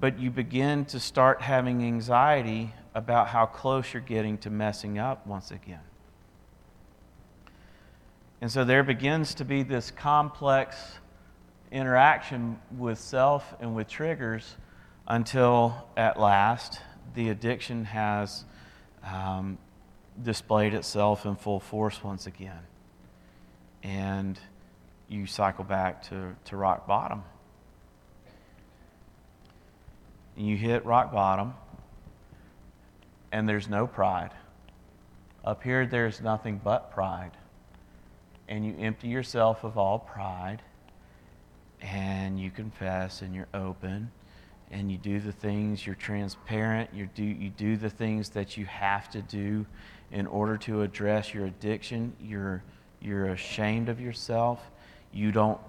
but 0.00 0.18
you 0.18 0.30
begin 0.30 0.84
to 0.86 1.00
start 1.00 1.40
having 1.40 1.82
anxiety 1.82 2.74
about 2.94 3.28
how 3.28 3.46
close 3.46 3.92
you're 3.92 4.02
getting 4.02 4.36
to 4.38 4.50
messing 4.50 4.98
up 4.98 5.26
once 5.26 5.50
again. 5.50 5.80
And 8.40 8.50
so 8.50 8.64
there 8.64 8.82
begins 8.82 9.34
to 9.36 9.44
be 9.44 9.62
this 9.62 9.92
complex 9.92 10.76
interaction 11.70 12.58
with 12.76 12.98
self 12.98 13.54
and 13.60 13.74
with 13.74 13.88
triggers 13.88 14.56
until 15.06 15.88
at 15.96 16.18
last 16.18 16.80
the 17.14 17.28
addiction 17.28 17.84
has 17.84 18.44
um, 19.04 19.58
displayed 20.22 20.74
itself 20.74 21.26
in 21.26 21.36
full 21.36 21.60
force 21.60 22.02
once 22.02 22.26
again. 22.26 22.60
And 23.82 24.38
you 25.08 25.26
cycle 25.26 25.64
back 25.64 26.02
to, 26.08 26.34
to 26.46 26.56
rock 26.56 26.86
bottom. 26.86 27.22
And 30.36 30.46
you 30.46 30.56
hit 30.56 30.86
rock 30.86 31.12
bottom, 31.12 31.54
and 33.30 33.48
there's 33.48 33.68
no 33.68 33.86
pride. 33.86 34.30
Up 35.44 35.62
here, 35.62 35.86
there's 35.86 36.20
nothing 36.20 36.60
but 36.62 36.92
pride. 36.92 37.32
And 38.48 38.64
you 38.64 38.74
empty 38.78 39.08
yourself 39.08 39.64
of 39.64 39.76
all 39.76 39.98
pride, 39.98 40.62
and 41.82 42.40
you 42.40 42.50
confess, 42.50 43.20
and 43.20 43.34
you're 43.34 43.48
open, 43.52 44.10
and 44.72 44.90
you 44.90 44.96
do 44.96 45.20
the 45.20 45.32
things, 45.32 45.86
you're 45.86 45.94
transparent, 45.94 46.90
you 46.94 47.08
do, 47.14 47.22
you 47.22 47.50
do 47.50 47.76
the 47.76 47.90
things 47.90 48.30
that 48.30 48.56
you 48.56 48.64
have 48.64 49.10
to 49.10 49.20
do 49.22 49.66
in 50.10 50.26
order 50.26 50.56
to 50.56 50.82
address 50.82 51.34
your 51.34 51.46
addiction. 51.46 52.14
You're, 52.20 52.62
you're 53.00 53.28
ashamed 53.28 53.90
of 53.90 54.00
yourself. 54.00 54.60
You 55.12 55.30
don't 55.30 55.60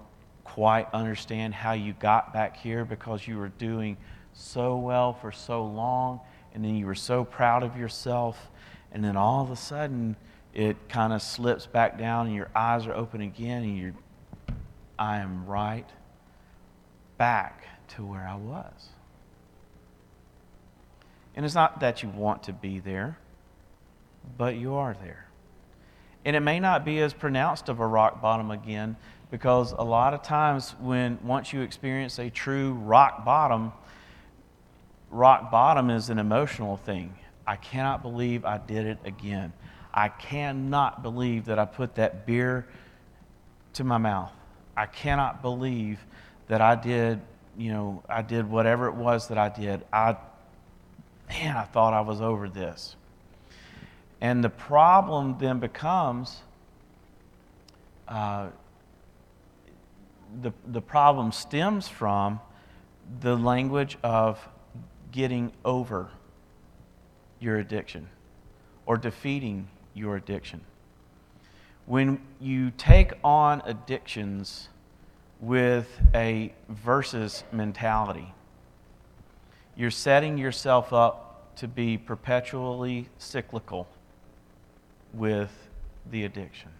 quite 0.42 0.88
understand 0.94 1.54
how 1.54 1.72
you 1.72 1.92
got 1.94 2.32
back 2.32 2.56
here 2.56 2.84
because 2.84 3.28
you 3.28 3.36
were 3.36 3.48
doing 3.50 3.96
so 4.32 4.76
well 4.76 5.12
for 5.12 5.30
so 5.30 5.64
long, 5.64 6.20
and 6.54 6.64
then 6.64 6.74
you 6.74 6.86
were 6.86 6.94
so 6.94 7.24
proud 7.24 7.62
of 7.62 7.76
yourself, 7.76 8.50
and 8.90 9.04
then 9.04 9.16
all 9.16 9.42
of 9.42 9.50
a 9.50 9.56
sudden 9.56 10.16
it 10.54 10.76
kind 10.88 11.12
of 11.12 11.20
slips 11.20 11.66
back 11.66 11.98
down, 11.98 12.26
and 12.26 12.34
your 12.34 12.50
eyes 12.54 12.86
are 12.86 12.94
open 12.94 13.20
again, 13.20 13.64
and 13.64 13.78
you're, 13.78 13.94
I 14.98 15.18
am 15.18 15.46
right 15.46 15.88
back 17.18 17.66
to 17.88 18.04
where 18.04 18.26
I 18.26 18.36
was. 18.36 18.93
And 21.34 21.44
it's 21.44 21.54
not 21.54 21.80
that 21.80 22.02
you 22.02 22.08
want 22.08 22.44
to 22.44 22.52
be 22.52 22.78
there, 22.78 23.18
but 24.38 24.56
you 24.56 24.74
are 24.74 24.94
there. 25.02 25.26
And 26.24 26.34
it 26.34 26.40
may 26.40 26.60
not 26.60 26.84
be 26.84 27.00
as 27.00 27.12
pronounced 27.12 27.68
of 27.68 27.80
a 27.80 27.86
rock 27.86 28.22
bottom 28.22 28.50
again 28.50 28.96
because 29.30 29.72
a 29.72 29.82
lot 29.82 30.14
of 30.14 30.22
times 30.22 30.74
when 30.80 31.18
once 31.22 31.52
you 31.52 31.60
experience 31.60 32.18
a 32.18 32.30
true 32.30 32.72
rock 32.72 33.24
bottom, 33.24 33.72
rock 35.10 35.50
bottom 35.50 35.90
is 35.90 36.08
an 36.08 36.18
emotional 36.18 36.76
thing. 36.78 37.14
I 37.46 37.56
cannot 37.56 38.02
believe 38.02 38.44
I 38.44 38.58
did 38.58 38.86
it 38.86 38.98
again. 39.04 39.52
I 39.92 40.08
cannot 40.08 41.02
believe 41.02 41.46
that 41.46 41.58
I 41.58 41.66
put 41.66 41.96
that 41.96 42.26
beer 42.26 42.66
to 43.74 43.84
my 43.84 43.98
mouth. 43.98 44.32
I 44.76 44.86
cannot 44.86 45.42
believe 45.42 45.98
that 46.48 46.60
I 46.60 46.74
did, 46.74 47.20
you 47.56 47.70
know, 47.70 48.02
I 48.08 48.22
did 48.22 48.48
whatever 48.48 48.88
it 48.88 48.94
was 48.94 49.28
that 49.28 49.38
I 49.38 49.48
did. 49.48 49.84
I 49.92 50.16
man, 51.28 51.56
I 51.56 51.64
thought 51.64 51.94
I 51.94 52.00
was 52.00 52.20
over 52.20 52.48
this. 52.48 52.96
And 54.20 54.42
the 54.42 54.50
problem 54.50 55.36
then 55.38 55.58
becomes 55.58 56.40
uh, 58.08 58.48
the, 60.42 60.52
the 60.66 60.80
problem 60.80 61.32
stems 61.32 61.88
from 61.88 62.40
the 63.20 63.36
language 63.36 63.98
of 64.02 64.48
getting 65.12 65.52
over 65.64 66.08
your 67.38 67.58
addiction 67.58 68.08
or 68.86 68.96
defeating 68.96 69.68
your 69.94 70.16
addiction. 70.16 70.60
When 71.86 72.20
you 72.40 72.72
take 72.76 73.12
on 73.22 73.62
addictions 73.64 74.68
with 75.40 75.88
a 76.14 76.52
versus 76.68 77.44
mentality, 77.52 78.33
you're 79.76 79.90
setting 79.90 80.38
yourself 80.38 80.92
up 80.92 81.54
to 81.56 81.68
be 81.68 81.98
perpetually 81.98 83.08
cyclical 83.18 83.88
with 85.12 85.50
the 86.10 86.24
addiction. 86.24 86.70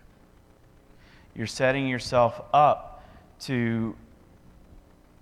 You're 1.35 1.46
setting 1.46 1.88
yourself 1.88 2.40
up 2.52 3.04
to 3.40 3.96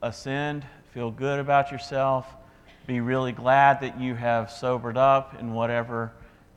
ascend, 0.02 0.66
feel 0.92 1.11
good 1.11 1.38
about 1.38 1.70
yourself, 1.72 2.26
be 2.87 3.00
really 3.00 3.32
glad 3.32 3.80
that 3.80 4.00
you 4.00 4.14
have 4.14 4.50
sobered 4.50 4.96
up 4.96 5.38
in 5.38 5.54
whatever 5.54 6.12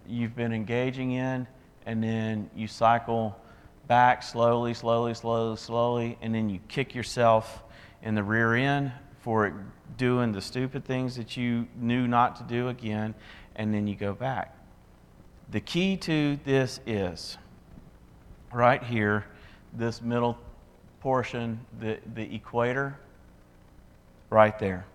you've 0.07 0.35
been 0.35 0.51
engaging 0.51 1.11
in, 1.11 1.47
and 1.85 2.03
then 2.03 2.49
you 2.55 2.67
cycle 2.67 3.39
back 3.87 4.23
slowly, 4.23 4.73
slowly, 4.73 5.13
slowly, 5.13 5.55
slowly, 5.55 6.17
and 6.21 6.33
then 6.33 6.49
you 6.49 6.59
kick 6.67 6.95
yourself 6.95 7.63
in 8.01 8.15
the 8.15 8.23
rear 8.23 8.55
end 8.55 8.91
for 9.25 9.51
doing 9.97 10.31
the 10.31 10.39
stupid 10.39 10.85
things 10.85 11.15
that 11.15 11.35
you 11.35 11.67
knew 11.79 12.07
not 12.07 12.35
to 12.35 12.43
do 12.43 12.67
again, 12.67 13.15
and 13.55 13.73
then 13.73 13.87
you 13.87 13.95
go 13.95 14.13
back. 14.13 14.55
The 15.49 15.59
key 15.59 15.97
to 15.97 16.37
this 16.45 16.79
is 16.85 17.39
right 18.53 18.83
here, 18.83 19.25
this 19.73 19.99
middle 19.99 20.37
portion, 20.99 21.59
the, 21.79 21.97
the 22.13 22.35
equator, 22.35 22.99
right 24.29 24.59
there. 24.59 24.85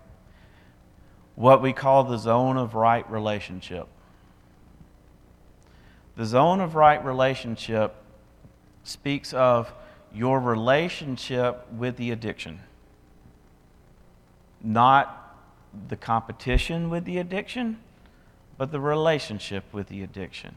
What 1.35 1.61
we 1.61 1.73
call 1.73 2.05
the 2.05 2.17
zone 2.17 2.55
of 2.55 2.73
right 2.73 3.09
relationship. 3.11 3.89
The 6.15 6.25
zone 6.25 6.61
of 6.61 6.75
right 6.75 7.03
relationship 7.03 7.95
speaks 8.85 9.33
of 9.33 9.73
your 10.13 10.39
relationship 10.39 11.69
with 11.73 11.97
the 11.97 12.11
addiction, 12.11 12.61
not 14.63 15.37
the 15.87 15.95
competition 15.95 16.89
with 16.89 17.05
the 17.05 17.17
addiction 17.17 17.77
but 18.61 18.71
the 18.71 18.79
relationship 18.79 19.63
with 19.73 19.87
the 19.87 20.03
addiction. 20.03 20.53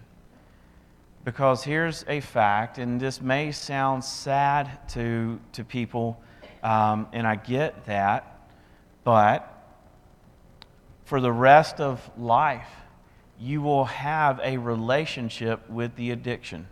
Because 1.25 1.65
here's 1.65 2.05
a 2.07 2.21
fact, 2.21 2.77
and 2.77 3.01
this 3.01 3.19
may 3.19 3.51
sound 3.51 4.05
sad 4.05 4.87
to, 4.91 5.41
to 5.53 5.65
people, 5.65 6.21
um, 6.63 7.09
and 7.15 7.27
I 7.27 7.37
get 7.37 7.87
that, 7.87 8.47
but 9.05 9.51
for 11.07 11.19
the 11.19 11.33
rest 11.33 11.81
of 11.81 12.11
life, 12.19 12.69
you 13.41 13.63
will 13.63 13.87
have 13.87 14.39
a 14.45 14.59
relationship 14.59 15.67
with 15.71 15.97
the 15.97 16.11
addiction. 16.11 16.67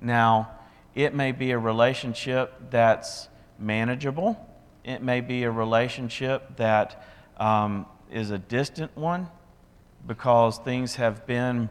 Now, 0.00 0.50
it 0.96 1.14
may 1.14 1.30
be 1.30 1.52
a 1.52 1.58
relationship 1.60 2.70
that's 2.70 3.28
manageable, 3.56 4.48
it 4.84 5.02
may 5.02 5.20
be 5.20 5.44
a 5.44 5.50
relationship 5.50 6.56
that 6.56 7.04
um, 7.36 7.86
is 8.10 8.30
a 8.30 8.38
distant 8.38 8.96
one 8.96 9.28
because 10.06 10.58
things 10.58 10.96
have 10.96 11.26
been 11.26 11.68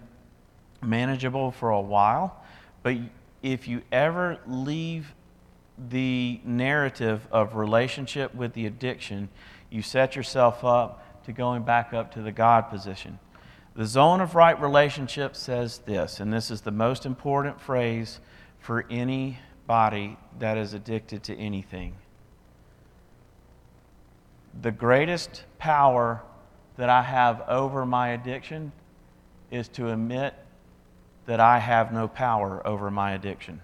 manageable 0.82 1.52
for 1.52 1.69
a 1.69 1.82
while. 1.82 2.43
But 2.84 2.98
if 3.41 3.67
you 3.67 3.82
ever 3.91 4.38
leave 4.48 5.13
the 5.89 6.41
narrative 6.43 7.28
of 7.32 7.56
relationship 7.56 8.36
with 8.36 8.54
the 8.54 8.65
addiction, 8.65 9.30
you 9.69 9.82
set 9.82 10.15
yourself 10.15 10.63
up 10.63 11.24
to 11.26 11.32
going 11.32 11.63
back 11.63 11.93
up 11.93 12.13
to 12.13 12.22
the 12.22 12.32
God 12.32 12.69
position. 12.69 13.19
The 13.76 13.86
zone 13.86 14.19
of 14.19 14.36
right 14.36 14.60
relationship 14.60 15.36
says 15.36 15.80
this, 15.80 16.19
and 16.19 16.34
this 16.34 16.52
is 16.52 16.62
the 16.62 16.72
most 16.72 17.06
important 17.06 17.62
phrase 17.62 18.19
for 18.60 18.86
anybody 18.89 20.17
that 20.39 20.58
is 20.58 20.74
addicted 20.74 21.24
to 21.24 21.36
anything. 21.38 21.95
The 24.62 24.72
greatest 24.72 25.45
power 25.58 26.22
that 26.76 26.89
I 26.89 27.02
have 27.02 27.41
over 27.48 27.86
my 27.86 28.10
addiction 28.10 28.74
is 29.52 29.69
to 29.69 29.91
admit 29.91 30.34
that 31.26 31.39
I 31.39 31.60
have 31.60 31.93
no 31.93 32.08
power 32.08 32.65
over 32.67 32.91
my 32.91 33.13
addiction. 33.13 33.62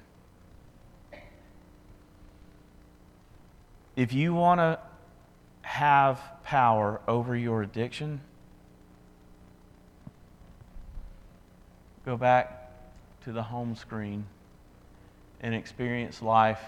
If 3.95 4.13
you 4.13 4.33
want 4.33 4.59
to 4.59 4.79
have 5.63 6.21
power 6.43 7.01
over 7.07 7.35
your 7.35 7.61
addiction, 7.61 8.21
go 12.05 12.15
back 12.15 12.71
to 13.23 13.31
the 13.31 13.43
home 13.43 13.75
screen 13.75 14.25
and 15.41 15.55
experience 15.55 16.21
life 16.21 16.63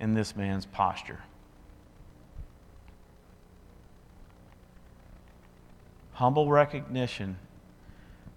in 0.00 0.14
this 0.14 0.34
man's 0.34 0.66
posture. 0.66 1.20
Humble 6.20 6.50
recognition 6.50 7.38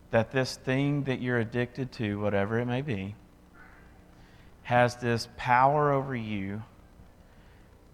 that 0.09 0.31
this 0.31 0.55
thing 0.55 1.03
that 1.03 1.19
you're 1.19 1.39
addicted 1.39 1.91
to, 1.91 2.17
whatever 2.17 2.57
it 2.57 2.65
may 2.65 2.81
be, 2.81 3.13
has 4.61 4.95
this 4.95 5.27
power 5.35 5.91
over 5.91 6.15
you 6.15 6.63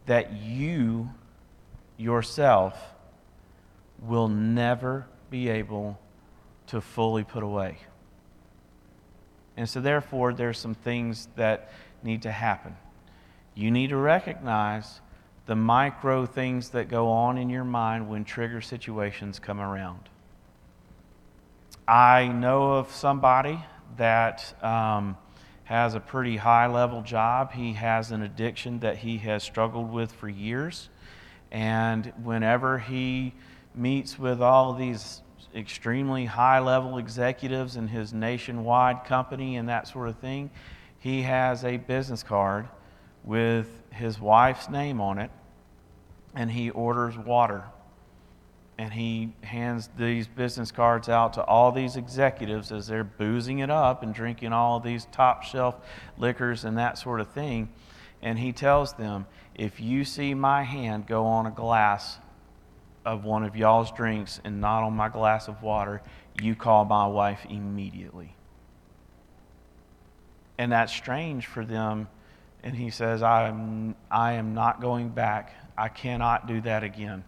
that 0.06 0.32
you 0.32 1.10
yourself 1.98 2.80
will 4.00 4.28
never 4.28 5.08
be 5.32 5.50
able 5.50 6.00
to 6.68 6.80
fully 6.80 7.24
put 7.24 7.42
away. 7.42 7.76
And 9.58 9.68
so, 9.68 9.82
therefore, 9.82 10.34
there's 10.34 10.60
some 10.60 10.76
things 10.76 11.28
that 11.36 11.72
need 12.04 12.22
to 12.22 12.32
happen. 12.32 12.78
You 13.56 13.72
need 13.72 13.90
to 13.90 13.98
recognize 13.98 15.02
the 15.50 15.56
micro 15.56 16.28
things 16.28 16.70
that 16.70 16.90
go 16.90 17.10
on 17.10 17.36
in 17.36 17.50
your 17.50 17.64
mind 17.64 18.08
when 18.08 18.24
trigger 18.24 18.62
situations 18.62 19.40
come 19.40 19.60
around. 19.60 20.08
I 21.88 22.28
know 22.28 22.74
of 22.74 22.92
somebody 22.92 23.60
that 23.98 24.54
um, 24.64 25.18
has 25.64 25.96
a 25.96 26.00
pretty 26.00 26.38
high 26.38 26.68
level 26.68 27.02
job. 27.02 27.52
He 27.52 27.74
has 27.74 28.12
an 28.12 28.22
addiction 28.22 28.82
that 28.82 28.98
he 28.98 29.18
has 29.18 29.42
struggled 29.42 29.92
with 29.92 30.12
for 30.12 30.30
years. 30.30 30.90
And 31.52 32.14
whenever 32.22 32.78
he 32.78 33.34
meets 33.74 34.20
with 34.20 34.44
all 34.44 34.74
these 34.74 35.24
extremely 35.56 36.26
high 36.26 36.60
level 36.60 37.00
executives 37.00 37.76
in 37.76 37.88
his 37.88 38.14
nationwide 38.14 39.04
company 39.04 39.58
and 39.58 39.68
that 39.68 39.88
sort 39.88 40.10
of 40.10 40.20
thing, 40.20 40.52
he 41.00 41.24
has 41.24 41.66
a 41.66 41.78
business 41.78 42.22
card 42.22 42.70
with 43.24 43.68
his 43.92 44.20
wife's 44.20 44.70
name 44.70 45.02
on 45.02 45.18
it 45.18 45.32
and 46.36 46.52
he 46.52 46.70
orders 46.70 47.18
water 47.18 47.64
and 48.80 48.94
he 48.94 49.34
hands 49.42 49.90
these 49.98 50.26
business 50.26 50.72
cards 50.72 51.10
out 51.10 51.34
to 51.34 51.44
all 51.44 51.70
these 51.70 51.98
executives 51.98 52.72
as 52.72 52.88
they're 52.88 53.04
boozing 53.04 53.60
it 53.60 53.70
up 53.70 54.04
and 54.04 54.14
drinking 54.14 54.54
all 54.54 54.80
these 54.80 55.06
top 55.12 55.44
shelf 55.44 55.76
liquors 56.18 56.64
and 56.64 56.78
that 56.78 56.98
sort 56.98 57.20
of 57.20 57.28
thing. 57.28 57.68
And 58.22 58.40
he 58.40 58.54
tells 58.54 58.94
them, 58.94 59.26
if 59.54 59.82
you 59.82 60.06
see 60.06 60.34
my 60.34 60.64
hand 60.64 61.08
go 61.08 61.26
on 61.26 61.46
a 61.46 61.52
glass 61.52 62.20
of 63.06 63.26
one 63.26 63.44
of 63.44 63.58
y'all's 63.58 63.92
drinks 63.92 64.40
and 64.46 64.62
not 64.62 64.84
on 64.84 64.94
my 64.94 65.10
glass 65.10 65.50
of 65.50 65.62
water, 65.62 66.02
you 66.42 66.56
call 66.56 66.86
my 66.86 67.06
wife 67.06 67.46
immediately. 67.50 68.34
And 70.58 70.72
that's 70.72 70.94
strange 70.94 71.48
for 71.48 71.66
them. 71.66 72.08
And 72.64 72.74
he 72.78 72.92
says, 72.92 73.24
I 73.24 73.50
am, 73.50 73.96
I 74.10 74.34
am 74.34 74.54
not 74.54 74.80
going 74.80 75.10
back. 75.10 75.54
I 75.80 75.88
cannot 75.88 76.46
do 76.46 76.60
that 76.62 76.84
again. 76.84 77.24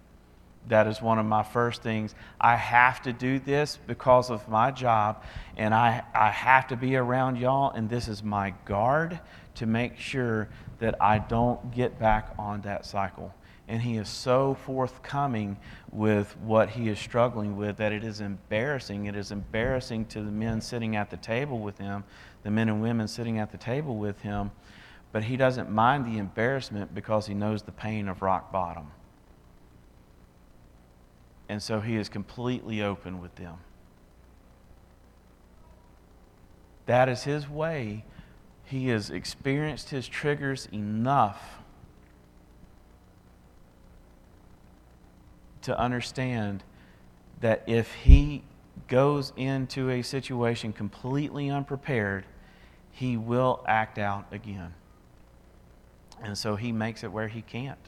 That 0.67 0.85
is 0.85 1.01
one 1.01 1.17
of 1.17 1.25
my 1.25 1.41
first 1.41 1.81
things. 1.81 2.13
I 2.39 2.55
have 2.57 3.01
to 3.03 3.13
do 3.13 3.39
this 3.39 3.79
because 3.87 4.29
of 4.29 4.47
my 4.49 4.71
job, 4.71 5.23
and 5.55 5.73
I, 5.73 6.03
I 6.13 6.29
have 6.29 6.67
to 6.67 6.75
be 6.75 6.97
around 6.97 7.37
y'all, 7.37 7.71
and 7.71 7.89
this 7.89 8.07
is 8.07 8.21
my 8.21 8.53
guard 8.65 9.19
to 9.55 9.65
make 9.65 9.97
sure 9.97 10.49
that 10.79 11.01
I 11.01 11.19
don't 11.19 11.71
get 11.71 11.97
back 11.97 12.33
on 12.37 12.61
that 12.61 12.85
cycle. 12.85 13.33
And 13.67 13.81
he 13.81 13.95
is 13.95 14.09
so 14.09 14.57
forthcoming 14.65 15.57
with 15.91 16.35
what 16.39 16.71
he 16.71 16.89
is 16.89 16.99
struggling 16.99 17.55
with 17.55 17.77
that 17.77 17.93
it 17.93 18.03
is 18.03 18.19
embarrassing. 18.19 19.05
It 19.05 19.15
is 19.15 19.31
embarrassing 19.31 20.05
to 20.07 20.21
the 20.21 20.31
men 20.31 20.59
sitting 20.59 20.97
at 20.97 21.09
the 21.09 21.17
table 21.17 21.59
with 21.59 21.77
him, 21.77 22.03
the 22.43 22.51
men 22.51 22.67
and 22.67 22.81
women 22.81 23.07
sitting 23.07 23.39
at 23.39 23.51
the 23.51 23.57
table 23.57 23.95
with 23.95 24.19
him. 24.21 24.51
But 25.12 25.26
he 25.26 25.36
doesn't 25.36 25.69
mind 25.69 26.06
the 26.06 26.17
embarrassment 26.17 26.95
because 26.95 27.28
he 27.28 27.34
knows 27.34 27.63
the 27.63 27.71
pain 27.71 28.08
of 28.08 28.21
rock 28.21 28.52
bottom. 28.52 28.91
And 31.50 31.62
so 31.62 31.82
he 31.82 31.97
is 31.97 32.08
completely 32.08 32.82
open 32.82 33.19
with 33.19 33.36
them. 33.36 33.58
That 36.86 37.10
is 37.10 37.24
his 37.24 37.50
way. 37.50 38.06
He 38.63 38.88
has 38.88 39.10
experienced 39.10 39.89
his 39.89 40.08
triggers 40.08 40.67
enough 40.71 41.60
to 45.63 45.78
understand 45.78 46.63
that 47.41 47.63
if 47.67 47.93
he 47.93 48.43
goes 48.88 49.34
into 49.36 49.89
a 49.89 50.02
situation 50.02 50.74
completely 50.74 51.50
unprepared, 51.50 52.26
he 52.91 53.17
will 53.17 53.63
act 53.67 53.97
out 53.97 54.26
again. 54.32 54.74
And 56.21 56.38
so 56.38 56.55
he 56.55 56.71
makes 56.71 57.03
it 57.03 57.12
where 57.12 57.27
he 57.27 57.41
can't. 57.41 57.79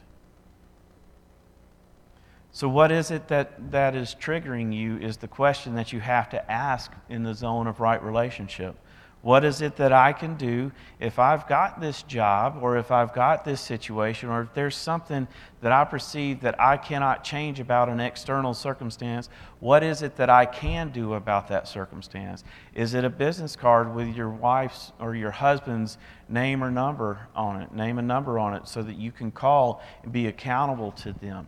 So, 2.54 2.68
what 2.68 2.92
is 2.92 3.10
it 3.10 3.26
that, 3.28 3.72
that 3.72 3.96
is 3.96 4.14
triggering 4.14 4.72
you 4.72 4.96
is 4.98 5.16
the 5.16 5.26
question 5.26 5.74
that 5.74 5.92
you 5.92 5.98
have 5.98 6.30
to 6.30 6.50
ask 6.50 6.92
in 7.08 7.24
the 7.24 7.34
zone 7.34 7.66
of 7.66 7.80
right 7.80 8.00
relationship. 8.00 8.76
What 9.24 9.42
is 9.42 9.62
it 9.62 9.76
that 9.76 9.90
I 9.90 10.12
can 10.12 10.34
do 10.34 10.70
if 11.00 11.18
I've 11.18 11.48
got 11.48 11.80
this 11.80 12.02
job 12.02 12.58
or 12.60 12.76
if 12.76 12.90
I've 12.90 13.14
got 13.14 13.42
this 13.42 13.62
situation 13.62 14.28
or 14.28 14.42
if 14.42 14.52
there's 14.52 14.76
something 14.76 15.26
that 15.62 15.72
I 15.72 15.84
perceive 15.84 16.42
that 16.42 16.60
I 16.60 16.76
cannot 16.76 17.24
change 17.24 17.58
about 17.58 17.88
an 17.88 18.00
external 18.00 18.52
circumstance? 18.52 19.30
What 19.60 19.82
is 19.82 20.02
it 20.02 20.16
that 20.16 20.28
I 20.28 20.44
can 20.44 20.90
do 20.90 21.14
about 21.14 21.48
that 21.48 21.66
circumstance? 21.66 22.44
Is 22.74 22.92
it 22.92 23.02
a 23.02 23.08
business 23.08 23.56
card 23.56 23.94
with 23.94 24.14
your 24.14 24.28
wife's 24.28 24.92
or 25.00 25.14
your 25.14 25.30
husband's 25.30 25.96
name 26.28 26.62
or 26.62 26.70
number 26.70 27.26
on 27.34 27.62
it, 27.62 27.72
name 27.74 27.98
and 27.98 28.06
number 28.06 28.38
on 28.38 28.52
it, 28.52 28.68
so 28.68 28.82
that 28.82 28.96
you 28.96 29.10
can 29.10 29.30
call 29.30 29.82
and 30.02 30.12
be 30.12 30.26
accountable 30.26 30.92
to 30.92 31.14
them? 31.14 31.46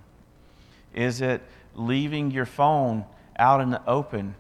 Is 0.95 1.21
it 1.21 1.43
leaving 1.75 2.31
your 2.31 2.47
phone 2.47 3.05
out 3.39 3.61
in 3.61 3.69
the 3.69 3.87
open 3.87 4.35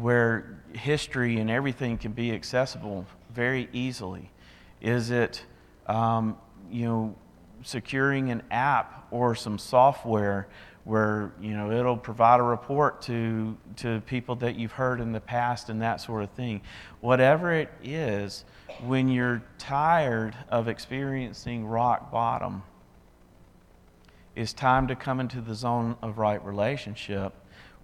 where 0.00 0.62
history 0.72 1.38
and 1.38 1.50
everything 1.50 1.98
can 1.98 2.12
be 2.12 2.32
accessible 2.32 3.06
very 3.32 3.68
easily? 3.72 4.30
Is 4.80 5.10
it, 5.10 5.44
um, 5.86 6.36
you 6.70 6.84
know, 6.84 7.16
securing 7.62 8.30
an 8.30 8.42
app 8.50 9.08
or 9.10 9.34
some 9.34 9.58
software 9.58 10.48
where 10.84 11.32
you 11.38 11.50
know 11.50 11.70
it'll 11.70 11.98
provide 11.98 12.40
a 12.40 12.42
report 12.42 13.02
to 13.02 13.56
to 13.76 14.00
people 14.06 14.34
that 14.36 14.56
you've 14.56 14.72
heard 14.72 15.00
in 15.00 15.12
the 15.12 15.20
past 15.20 15.68
and 15.68 15.82
that 15.82 16.00
sort 16.00 16.22
of 16.22 16.30
thing 16.30 16.62
whatever 17.00 17.52
it 17.52 17.68
is 17.82 18.46
when 18.86 19.06
you're 19.08 19.42
tired 19.58 20.34
of 20.48 20.66
experiencing 20.66 21.66
rock 21.66 22.10
bottom 22.10 22.62
it's 24.34 24.54
time 24.54 24.86
to 24.86 24.96
come 24.96 25.20
into 25.20 25.42
the 25.42 25.54
zone 25.54 25.94
of 26.00 26.16
right 26.16 26.42
relationship 26.42 27.34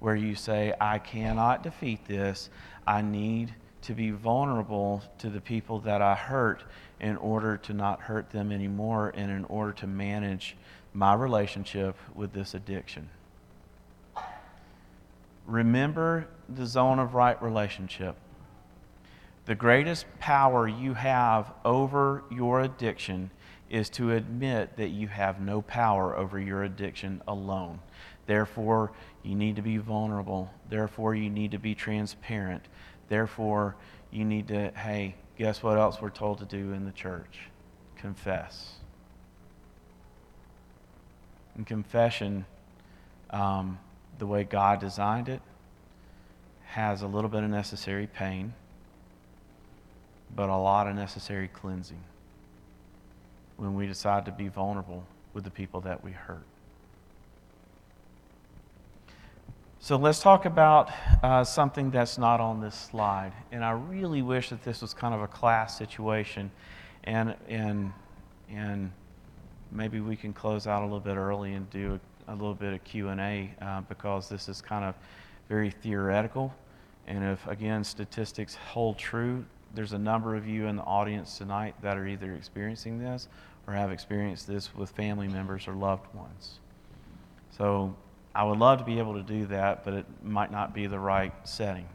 where 0.04 0.14
you 0.14 0.34
say, 0.34 0.74
I 0.78 0.98
cannot 0.98 1.62
defeat 1.62 2.04
this. 2.04 2.50
I 2.86 3.00
need 3.00 3.54
to 3.80 3.94
be 3.94 4.10
vulnerable 4.10 5.02
to 5.16 5.30
the 5.30 5.40
people 5.40 5.78
that 5.80 6.02
I 6.02 6.14
hurt 6.14 6.62
in 7.00 7.16
order 7.16 7.56
to 7.56 7.72
not 7.72 8.02
hurt 8.02 8.28
them 8.28 8.52
anymore 8.52 9.14
and 9.14 9.30
in 9.30 9.46
order 9.46 9.72
to 9.72 9.86
manage 9.86 10.58
my 10.92 11.14
relationship 11.14 11.96
with 12.14 12.34
this 12.34 12.52
addiction. 12.52 13.08
Remember 15.46 16.28
the 16.50 16.66
zone 16.66 16.98
of 16.98 17.14
right 17.14 17.42
relationship. 17.42 18.14
The 19.46 19.54
greatest 19.54 20.04
power 20.20 20.68
you 20.68 20.92
have 20.92 21.50
over 21.64 22.24
your 22.30 22.60
addiction 22.60 23.30
is 23.70 23.88
to 23.90 24.12
admit 24.12 24.76
that 24.76 24.88
you 24.88 25.08
have 25.08 25.40
no 25.40 25.62
power 25.62 26.14
over 26.14 26.38
your 26.38 26.62
addiction 26.62 27.22
alone. 27.26 27.80
Therefore, 28.26 28.92
you 29.22 29.34
need 29.34 29.56
to 29.56 29.62
be 29.62 29.76
vulnerable. 29.76 30.50
Therefore, 30.68 31.14
you 31.14 31.30
need 31.30 31.50
to 31.50 31.58
be 31.58 31.74
transparent. 31.74 32.64
Therefore, 33.08 33.76
you 34.10 34.24
need 34.24 34.48
to, 34.48 34.70
hey, 34.70 35.14
guess 35.38 35.62
what 35.62 35.78
else 35.78 36.00
we're 36.00 36.10
told 36.10 36.38
to 36.38 36.44
do 36.44 36.72
in 36.72 36.84
the 36.84 36.92
church? 36.92 37.48
Confess. 37.96 38.76
And 41.54 41.66
confession, 41.66 42.46
um, 43.30 43.78
the 44.18 44.26
way 44.26 44.44
God 44.44 44.80
designed 44.80 45.28
it, 45.28 45.42
has 46.64 47.02
a 47.02 47.06
little 47.06 47.30
bit 47.30 47.44
of 47.44 47.50
necessary 47.50 48.06
pain, 48.06 48.54
but 50.34 50.48
a 50.48 50.56
lot 50.56 50.88
of 50.88 50.96
necessary 50.96 51.48
cleansing 51.48 52.02
when 53.56 53.74
we 53.74 53.86
decide 53.86 54.24
to 54.24 54.32
be 54.32 54.48
vulnerable 54.48 55.04
with 55.32 55.44
the 55.44 55.50
people 55.50 55.80
that 55.82 56.02
we 56.02 56.10
hurt. 56.10 56.44
So 59.84 59.96
let's 59.96 60.20
talk 60.20 60.46
about 60.46 60.90
uh, 61.22 61.44
something 61.44 61.90
that's 61.90 62.16
not 62.16 62.40
on 62.40 62.58
this 62.58 62.74
slide. 62.74 63.34
And 63.52 63.62
I 63.62 63.72
really 63.72 64.22
wish 64.22 64.48
that 64.48 64.64
this 64.64 64.80
was 64.80 64.94
kind 64.94 65.12
of 65.14 65.20
a 65.20 65.26
class 65.26 65.76
situation. 65.76 66.50
And, 67.04 67.34
and, 67.50 67.92
and 68.48 68.90
maybe 69.70 70.00
we 70.00 70.16
can 70.16 70.32
close 70.32 70.66
out 70.66 70.80
a 70.80 70.86
little 70.86 71.00
bit 71.00 71.16
early 71.18 71.52
and 71.52 71.68
do 71.68 72.00
a, 72.26 72.32
a 72.32 72.34
little 72.34 72.54
bit 72.54 72.72
of 72.72 72.82
Q&A 72.84 73.54
uh, 73.60 73.82
because 73.82 74.26
this 74.26 74.48
is 74.48 74.62
kind 74.62 74.86
of 74.86 74.94
very 75.50 75.68
theoretical. 75.70 76.54
And 77.06 77.22
if, 77.22 77.46
again, 77.46 77.84
statistics 77.84 78.54
hold 78.54 78.96
true, 78.96 79.44
there's 79.74 79.92
a 79.92 79.98
number 79.98 80.34
of 80.34 80.48
you 80.48 80.66
in 80.66 80.76
the 80.76 80.84
audience 80.84 81.36
tonight 81.36 81.74
that 81.82 81.98
are 81.98 82.06
either 82.06 82.32
experiencing 82.32 82.98
this 82.98 83.28
or 83.66 83.74
have 83.74 83.90
experienced 83.90 84.46
this 84.46 84.74
with 84.74 84.88
family 84.92 85.28
members 85.28 85.68
or 85.68 85.74
loved 85.74 86.06
ones. 86.14 86.60
So 87.50 87.94
I 88.34 88.44
would 88.44 88.58
love 88.58 88.78
to 88.78 88.84
be 88.84 88.98
able 88.98 89.14
to 89.14 89.22
do 89.22 89.46
that, 89.46 89.84
but 89.84 89.94
it 89.94 90.06
might 90.22 90.50
not 90.50 90.74
be 90.74 90.86
the 90.86 90.98
right 90.98 91.32
setting. 91.44 91.88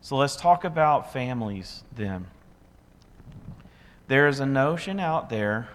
So 0.00 0.16
let's 0.16 0.34
talk 0.34 0.64
about 0.64 1.12
families 1.12 1.84
then. 1.94 2.26
There 4.08 4.26
is 4.26 4.40
a 4.40 4.46
notion 4.46 4.98
out 4.98 5.30
there. 5.30 5.68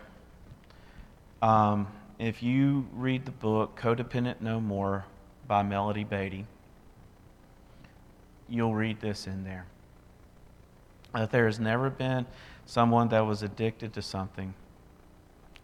Um, 1.41 1.87
if 2.19 2.43
you 2.43 2.87
read 2.93 3.25
the 3.25 3.31
book 3.31 3.79
Codependent 3.79 4.41
No 4.41 4.59
More 4.59 5.05
by 5.47 5.63
Melody 5.63 6.03
Beattie, 6.03 6.45
you'll 8.49 8.75
read 8.75 8.99
this 8.99 9.27
in 9.27 9.43
there 9.43 9.65
that 11.13 11.31
there 11.31 11.45
has 11.45 11.59
never 11.59 11.89
been 11.89 12.25
someone 12.65 13.07
that 13.09 13.25
was 13.25 13.41
addicted 13.43 13.93
to 13.93 14.01
something 14.01 14.53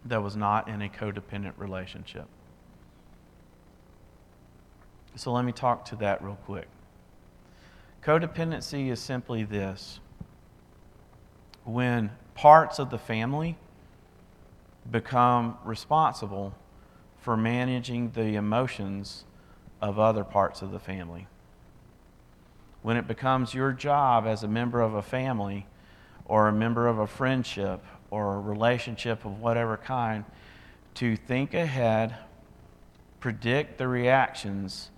that 0.06 0.22
was 0.22 0.36
not 0.36 0.68
in 0.68 0.82
a 0.82 0.90
codependent 0.90 1.54
relationship. 1.58 2.26
So 5.16 5.32
let 5.32 5.46
me 5.46 5.52
talk 5.52 5.86
to 5.86 5.96
that 5.98 6.24
real 6.24 6.38
quick. 6.46 6.68
Codependency 8.04 8.90
is 8.92 9.00
simply 9.00 9.44
this 9.44 10.00
when 11.64 12.12
parts 12.36 12.80
of 12.80 12.90
the 12.90 12.98
family 12.98 13.58
become 14.90 15.58
responsible 15.64 16.54
for 17.18 17.38
managing 17.38 18.12
the 18.12 18.36
emotions 18.36 19.24
of 19.82 19.98
other 19.98 20.24
parts 20.24 20.62
of 20.62 20.72
the 20.72 20.80
family. 20.80 21.28
When 22.82 22.98
it 22.98 23.08
becomes 23.08 23.54
your 23.54 23.72
job 23.72 24.26
as 24.26 24.44
a 24.44 24.48
member 24.48 24.82
of 24.82 24.94
a 24.94 25.02
family 25.02 25.68
or 26.26 26.48
a 26.48 26.54
member 26.54 26.88
of 26.88 27.00
a 27.00 27.08
friendship 27.08 27.82
or 28.10 28.36
a 28.36 28.40
relationship 28.40 29.24
of 29.24 29.40
whatever 29.40 29.78
kind 29.78 30.26
to 30.96 31.16
think 31.16 31.54
ahead, 31.54 32.16
predict 33.22 33.78
the 33.78 33.88
reactions, 33.88 34.92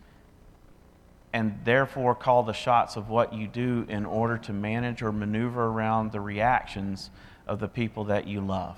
and 1.35 1.59
therefore 1.65 2.15
call 2.15 2.43
the 2.43 2.53
shots 2.53 2.95
of 2.95 3.09
what 3.09 3.33
you 3.33 3.45
do 3.45 3.85
in 3.89 4.05
order 4.05 4.37
to 4.37 4.53
manage 4.53 5.01
or 5.01 5.11
maneuver 5.11 5.65
around 5.65 6.13
the 6.13 6.21
reactions 6.21 7.09
of 7.45 7.59
the 7.59 7.67
people 7.67 8.05
that 8.05 8.25
you 8.25 8.39
love. 8.39 8.77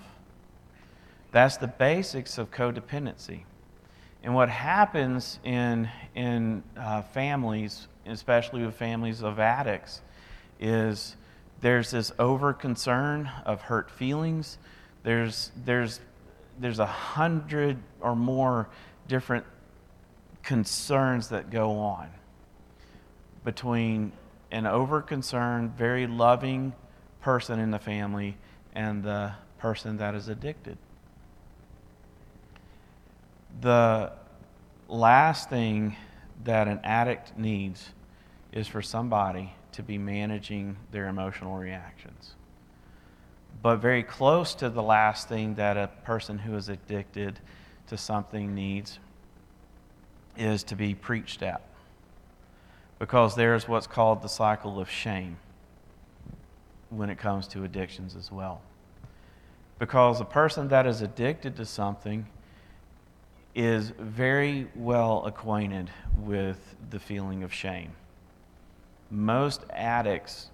That's 1.32 1.58
the 1.58 1.68
basics 1.68 2.40
of 2.40 2.50
codependency. 2.50 3.42
And 4.24 4.34
what 4.34 4.50
happens 4.50 5.38
in, 5.44 5.88
in 6.16 6.64
uh, 6.76 7.04
families, 7.04 7.88
especially 8.08 8.66
with 8.66 8.74
families 8.74 9.22
of 9.22 9.38
addicts, 9.38 10.02
is 10.60 11.16
there's 11.62 11.92
this 11.92 12.12
over 12.18 12.54
concern 12.54 13.30
of 13.46 13.62
hurt 13.62 13.92
feelings. 13.92 14.58
There's, 15.04 15.52
there's, 15.64 16.00
there's 16.60 16.80
a 16.80 16.88
hundred 16.88 17.78
or 18.02 18.16
more 18.16 18.68
different 19.08 19.46
concerns 20.42 21.28
that 21.30 21.52
go 21.52 21.78
on 21.78 22.10
between 23.48 24.12
an 24.52 24.68
over 24.68 25.02
concerned, 25.02 25.72
very 25.78 26.06
loving 26.06 26.74
person 27.22 27.60
in 27.62 27.72
the 27.72 27.80
family 27.80 28.36
and 28.76 29.02
the 29.02 29.32
person 29.58 29.96
that 29.96 30.14
is 30.14 30.28
addicted. 30.28 30.78
The 33.62 34.12
last 34.90 35.50
thing 35.50 35.96
that 36.44 36.68
an 36.68 36.82
addict 36.84 37.38
needs 37.38 37.92
is 38.52 38.68
for 38.68 38.82
somebody 38.82 39.54
to 39.72 39.82
be 39.82 39.98
managing 39.98 40.76
their 40.92 41.08
emotional 41.08 41.56
reactions. 41.56 42.36
But 43.62 43.78
very 43.78 44.04
close 44.04 44.56
to 44.56 44.70
the 44.70 44.84
last 44.84 45.30
thing 45.30 45.56
that 45.56 45.78
a 45.78 45.90
person 46.04 46.38
who 46.38 46.54
is 46.58 46.68
addicted 46.68 47.40
to 47.88 47.96
something 47.96 48.54
needs 48.54 49.00
is 50.36 50.64
to 50.64 50.76
be 50.76 50.94
preached 50.94 51.42
at. 51.42 51.62
Because 53.00 53.36
there's 53.36 53.68
what's 53.68 53.88
called 53.88 54.22
the 54.22 54.30
cycle 54.30 54.80
of 54.80 54.90
shame 54.90 55.38
when 56.90 57.10
it 57.10 57.18
comes 57.18 57.48
to 57.50 57.64
addictions 57.64 58.16
as 58.16 58.32
well. 58.32 58.62
Because 59.80 60.20
a 60.20 60.26
person 60.26 60.70
that 60.70 60.88
is 60.88 61.02
addicted 61.02 61.56
to 61.58 61.66
something 61.66 62.26
is 63.54 63.92
very 64.00 64.68
well 64.76 65.26
acquainted 65.26 65.90
with 66.18 66.76
the 66.90 67.00
feeling 67.00 67.44
of 67.44 67.54
shame. 67.54 67.92
Most 69.10 69.62
addicts 69.72 70.50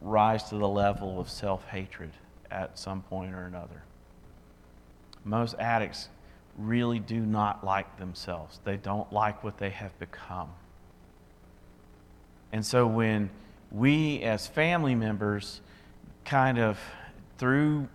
rise 0.00 0.44
to 0.44 0.56
the 0.56 0.68
level 0.68 1.20
of 1.20 1.30
self 1.30 1.66
hatred 1.68 2.10
at 2.50 2.78
some 2.78 3.02
point 3.02 3.34
or 3.34 3.46
another. 3.46 3.82
Most 5.24 5.54
addicts 5.58 6.08
really 6.58 6.98
do 6.98 7.20
not 7.20 7.64
like 7.64 7.98
themselves, 7.98 8.60
they 8.64 8.76
don't 8.76 9.12
like 9.12 9.42
what 9.42 9.58
they 9.58 9.70
have 9.70 9.98
become. 9.98 10.50
And 12.54 12.64
so 12.64 12.86
when 12.86 13.30
we, 13.72 14.22
as 14.22 14.46
family 14.46 14.94
members, 14.94 15.60
kind 16.24 16.56
of 16.56 16.78
through 17.36 17.88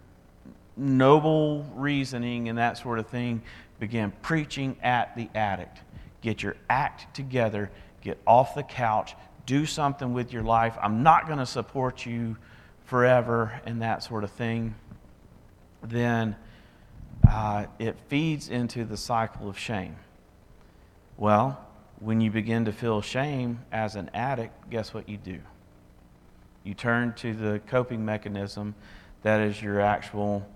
noble 0.76 1.64
reasoning 1.76 2.50
and 2.50 2.58
that 2.58 2.78
sort 2.78 3.00
of 3.00 3.08
thing, 3.08 3.42
begin 3.80 4.12
preaching 4.22 4.76
at 4.84 5.16
the 5.16 5.30
addict. 5.34 5.78
Get 6.20 6.44
your 6.44 6.58
act 6.70 7.16
together, 7.16 7.72
get 8.02 8.20
off 8.28 8.54
the 8.54 8.64
couch, 8.64 9.16
do 9.46 9.66
something 9.66 10.12
with 10.12 10.34
your 10.34 10.44
life. 10.44 10.78
I'm 10.82 11.04
not 11.04 11.26
going 11.26 11.40
to 11.40 11.46
support 11.46 12.06
you 12.06 12.36
forever 12.84 13.62
and 13.66 13.82
that 13.82 14.04
sort 14.04 14.26
of 14.26 14.32
thing. 14.32 14.76
Then 15.82 16.36
uh, 17.26 17.68
it 17.80 17.96
feeds 18.10 18.50
into 18.50 18.84
the 18.84 18.98
cycle 18.98 19.48
of 19.48 19.58
shame. 19.58 19.96
Well, 21.16 21.66
when 22.00 22.22
you 22.22 22.32
begin 22.32 22.66
to 22.66 22.72
feel 22.72 23.02
shame 23.02 23.60
as 23.72 23.96
an 23.96 24.10
addict, 24.14 24.70
guess 24.70 24.94
what 24.94 25.10
you 25.10 25.18
do? 25.18 25.40
You 26.64 26.74
turn 26.74 27.14
to 27.16 27.34
the 27.34 27.60
coping 27.68 28.06
mechanism 28.06 28.76
that 29.24 29.42
is 29.42 29.62
your 29.62 29.82
actual 29.82 30.48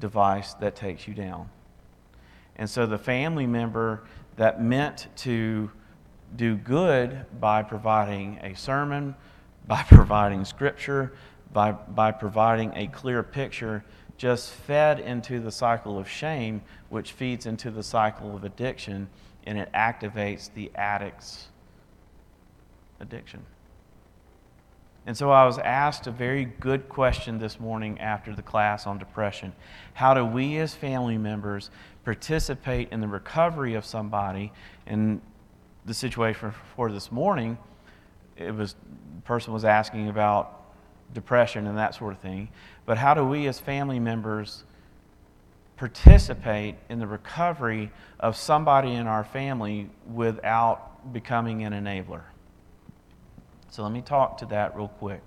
device 0.00 0.54
that 0.54 0.74
takes 0.74 1.06
you 1.06 1.14
down. 1.14 1.50
And 2.56 2.68
so 2.68 2.86
the 2.86 2.98
family 2.98 3.46
member 3.46 4.04
that 4.36 4.62
meant 4.62 5.08
to 5.16 5.70
do 6.34 6.56
good 6.56 7.26
by 7.40 7.62
providing 7.62 8.38
a 8.42 8.54
sermon, 8.54 9.14
by 9.66 9.82
providing 9.82 10.44
scripture, 10.44 11.12
by, 11.52 11.72
by 11.72 12.12
providing 12.12 12.72
a 12.74 12.86
clear 12.86 13.22
picture, 13.22 13.84
just 14.16 14.50
fed 14.50 14.98
into 14.98 15.40
the 15.40 15.50
cycle 15.50 15.98
of 15.98 16.08
shame, 16.08 16.62
which 16.88 17.12
feeds 17.12 17.44
into 17.44 17.70
the 17.70 17.82
cycle 17.82 18.34
of 18.34 18.44
addiction, 18.44 19.08
and 19.46 19.58
it 19.58 19.72
activates 19.72 20.52
the 20.52 20.70
addict's 20.74 21.48
addiction. 23.00 23.44
And 25.06 25.16
so 25.16 25.30
I 25.30 25.46
was 25.46 25.58
asked 25.58 26.08
a 26.08 26.10
very 26.10 26.44
good 26.44 26.88
question 26.88 27.38
this 27.38 27.60
morning 27.60 28.00
after 28.00 28.34
the 28.34 28.42
class 28.42 28.88
on 28.88 28.98
depression. 28.98 29.52
How 29.94 30.14
do 30.14 30.24
we 30.24 30.58
as 30.58 30.74
family 30.74 31.16
members 31.16 31.70
participate 32.04 32.88
in 32.90 33.00
the 33.00 33.06
recovery 33.06 33.74
of 33.74 33.84
somebody? 33.84 34.52
And 34.84 35.20
the 35.84 35.94
situation 35.94 36.52
for 36.74 36.90
this 36.90 37.12
morning, 37.12 37.56
it 38.36 38.52
was 38.52 38.74
the 38.74 39.22
person 39.22 39.52
was 39.52 39.64
asking 39.64 40.08
about 40.08 40.74
depression 41.14 41.68
and 41.68 41.78
that 41.78 41.94
sort 41.94 42.12
of 42.12 42.18
thing. 42.18 42.48
But 42.84 42.98
how 42.98 43.14
do 43.14 43.24
we 43.24 43.46
as 43.46 43.60
family 43.60 44.00
members 44.00 44.64
participate 45.76 46.76
in 46.88 46.98
the 46.98 47.06
recovery 47.06 47.90
of 48.18 48.36
somebody 48.36 48.92
in 48.92 49.06
our 49.06 49.24
family 49.24 49.90
without 50.12 51.12
becoming 51.12 51.64
an 51.64 51.72
enabler? 51.72 52.22
So 53.70 53.82
let 53.82 53.92
me 53.92 54.00
talk 54.00 54.38
to 54.38 54.46
that 54.46 54.74
real 54.76 54.88
quick. 54.88 55.20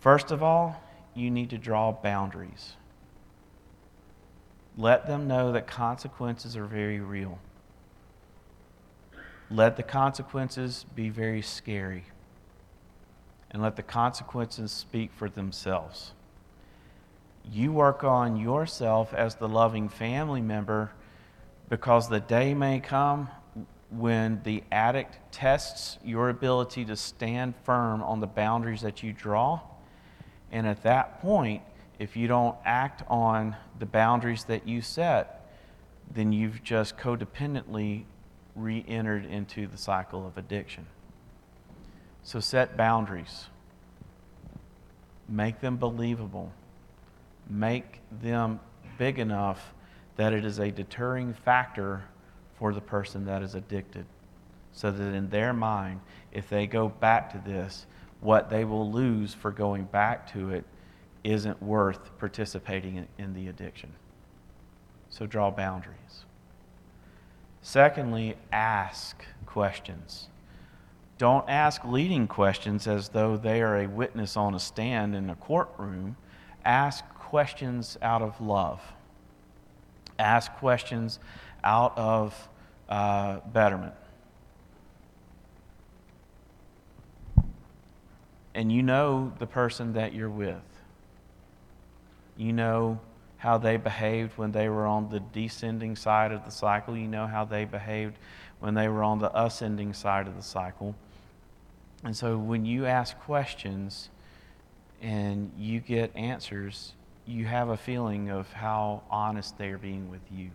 First 0.00 0.30
of 0.30 0.42
all, 0.42 0.82
you 1.14 1.30
need 1.30 1.50
to 1.50 1.58
draw 1.58 1.92
boundaries. 1.92 2.74
Let 4.76 5.06
them 5.06 5.26
know 5.26 5.52
that 5.52 5.66
consequences 5.66 6.56
are 6.56 6.64
very 6.64 7.00
real. 7.00 7.38
Let 9.50 9.76
the 9.76 9.82
consequences 9.82 10.86
be 10.94 11.08
very 11.08 11.42
scary. 11.42 12.04
And 13.50 13.62
let 13.62 13.76
the 13.76 13.82
consequences 13.82 14.70
speak 14.70 15.10
for 15.12 15.28
themselves. 15.28 16.12
You 17.52 17.72
work 17.72 18.04
on 18.04 18.36
yourself 18.36 19.12
as 19.12 19.34
the 19.34 19.48
loving 19.48 19.88
family 19.88 20.40
member 20.40 20.92
because 21.68 22.08
the 22.08 22.20
day 22.20 22.54
may 22.54 22.78
come 22.78 23.28
when 23.90 24.40
the 24.44 24.62
addict 24.70 25.18
tests 25.32 25.98
your 26.04 26.28
ability 26.28 26.84
to 26.84 26.94
stand 26.94 27.54
firm 27.64 28.02
on 28.04 28.20
the 28.20 28.26
boundaries 28.28 28.82
that 28.82 29.02
you 29.02 29.12
draw. 29.12 29.60
And 30.52 30.64
at 30.64 30.84
that 30.84 31.20
point, 31.20 31.62
if 31.98 32.16
you 32.16 32.28
don't 32.28 32.56
act 32.64 33.02
on 33.08 33.56
the 33.80 33.86
boundaries 33.86 34.44
that 34.44 34.68
you 34.68 34.80
set, 34.80 35.50
then 36.12 36.32
you've 36.32 36.62
just 36.62 36.96
codependently 36.96 38.04
re 38.54 38.84
entered 38.86 39.24
into 39.24 39.66
the 39.66 39.76
cycle 39.76 40.24
of 40.24 40.38
addiction. 40.38 40.86
So 42.22 42.38
set 42.38 42.76
boundaries, 42.76 43.46
make 45.28 45.60
them 45.60 45.76
believable, 45.76 46.52
make 47.50 48.00
them 48.22 48.60
big 48.96 49.18
enough 49.18 49.74
that 50.16 50.32
it 50.32 50.44
is 50.44 50.58
a 50.58 50.70
deterring 50.70 51.32
factor 51.32 52.04
for 52.58 52.72
the 52.72 52.80
person 52.80 53.24
that 53.24 53.42
is 53.42 53.54
addicted. 53.54 54.04
So 54.72 54.90
that 54.90 55.14
in 55.14 55.28
their 55.30 55.52
mind, 55.52 56.00
if 56.32 56.48
they 56.48 56.66
go 56.66 56.88
back 56.88 57.32
to 57.32 57.38
this, 57.38 57.86
what 58.20 58.50
they 58.50 58.64
will 58.64 58.90
lose 58.90 59.34
for 59.34 59.50
going 59.50 59.84
back 59.84 60.30
to 60.32 60.50
it 60.50 60.64
isn't 61.24 61.62
worth 61.62 62.16
participating 62.18 63.06
in, 63.18 63.34
the 63.34 63.48
addiction. 63.48 63.92
So 65.08 65.26
draw 65.26 65.50
boundaries. 65.50 66.24
Secondly, 67.62 68.36
ask 68.52 69.24
questions. 69.44 70.28
Don't 71.18 71.48
ask 71.48 71.84
leading 71.84 72.26
questions 72.26 72.86
as 72.86 73.10
though 73.10 73.36
they 73.36 73.60
are 73.60 73.78
a 73.78 73.86
witness 73.86 74.36
on 74.36 74.54
a 74.54 74.60
stand 74.60 75.14
in 75.14 75.28
a 75.28 75.34
courtroom. 75.34 76.16
Ask 76.64 77.04
questions 77.30 77.96
out 78.02 78.20
of 78.20 78.40
love. 78.40 78.80
Ask 80.18 80.52
questions 80.56 81.18
out 81.64 81.96
of 81.96 82.48
uh, 82.88 83.38
betterment. 83.52 83.94
and 88.54 88.70
you 88.72 88.82
know 88.82 89.32
the 89.38 89.46
person 89.46 89.94
that 89.94 90.12
you're 90.12 90.30
with. 90.30 90.56
You 92.36 92.52
know 92.52 93.00
how 93.36 93.58
they 93.58 93.76
behaved 93.76 94.36
when 94.36 94.52
they 94.52 94.68
were 94.68 94.86
on 94.86 95.08
the 95.08 95.20
descending 95.20 95.96
side 95.96 96.32
of 96.32 96.44
the 96.44 96.50
cycle. 96.50 96.96
You 96.96 97.08
know 97.08 97.26
how 97.26 97.44
they 97.44 97.64
behaved 97.64 98.18
when 98.58 98.74
they 98.74 98.88
were 98.88 99.02
on 99.02 99.18
the 99.18 99.30
ascending 99.38 99.94
side 99.94 100.26
of 100.26 100.36
the 100.36 100.42
cycle. 100.42 100.94
And 102.04 102.16
so 102.16 102.36
when 102.36 102.64
you 102.64 102.86
ask 102.86 103.18
questions 103.20 104.10
and 105.00 105.52
you 105.58 105.80
get 105.80 106.14
answers, 106.14 106.92
you 107.26 107.44
have 107.44 107.68
a 107.68 107.76
feeling 107.76 108.30
of 108.30 108.52
how 108.52 109.02
honest 109.10 109.56
they 109.58 109.68
are 109.68 109.78
being 109.78 110.10
with 110.10 110.22
you. 110.30 110.50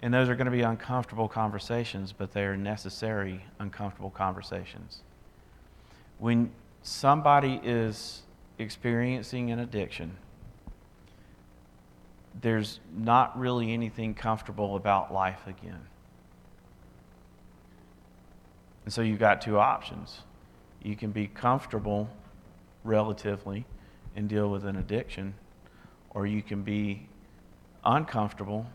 And 0.00 0.12
those 0.12 0.28
are 0.28 0.34
going 0.34 0.46
to 0.46 0.52
be 0.52 0.62
uncomfortable 0.62 1.28
conversations, 1.28 2.12
but 2.12 2.32
they 2.32 2.42
are 2.42 2.56
necessary, 2.56 3.44
uncomfortable 3.60 4.10
conversations. 4.10 5.02
When 6.18 6.50
somebody 6.82 7.60
is 7.62 8.22
experiencing 8.58 9.50
an 9.50 9.60
addiction, 9.60 10.16
there's 12.40 12.80
not 12.96 13.38
really 13.38 13.72
anything 13.72 14.14
comfortable 14.14 14.76
about 14.76 15.12
life 15.12 15.46
again. 15.46 15.80
And 18.84 18.92
so 18.92 19.02
you've 19.02 19.20
got 19.20 19.40
two 19.40 19.58
options. 19.58 20.22
You 20.82 20.96
can 20.96 21.12
be 21.12 21.28
comfortable 21.28 22.08
relatively 22.82 23.64
and 24.16 24.28
deal 24.28 24.50
with 24.50 24.64
an 24.64 24.76
addiction, 24.76 25.34
or 26.10 26.26
you 26.26 26.42
can 26.42 26.62
be 26.62 27.08
uncomfortable 27.84 28.66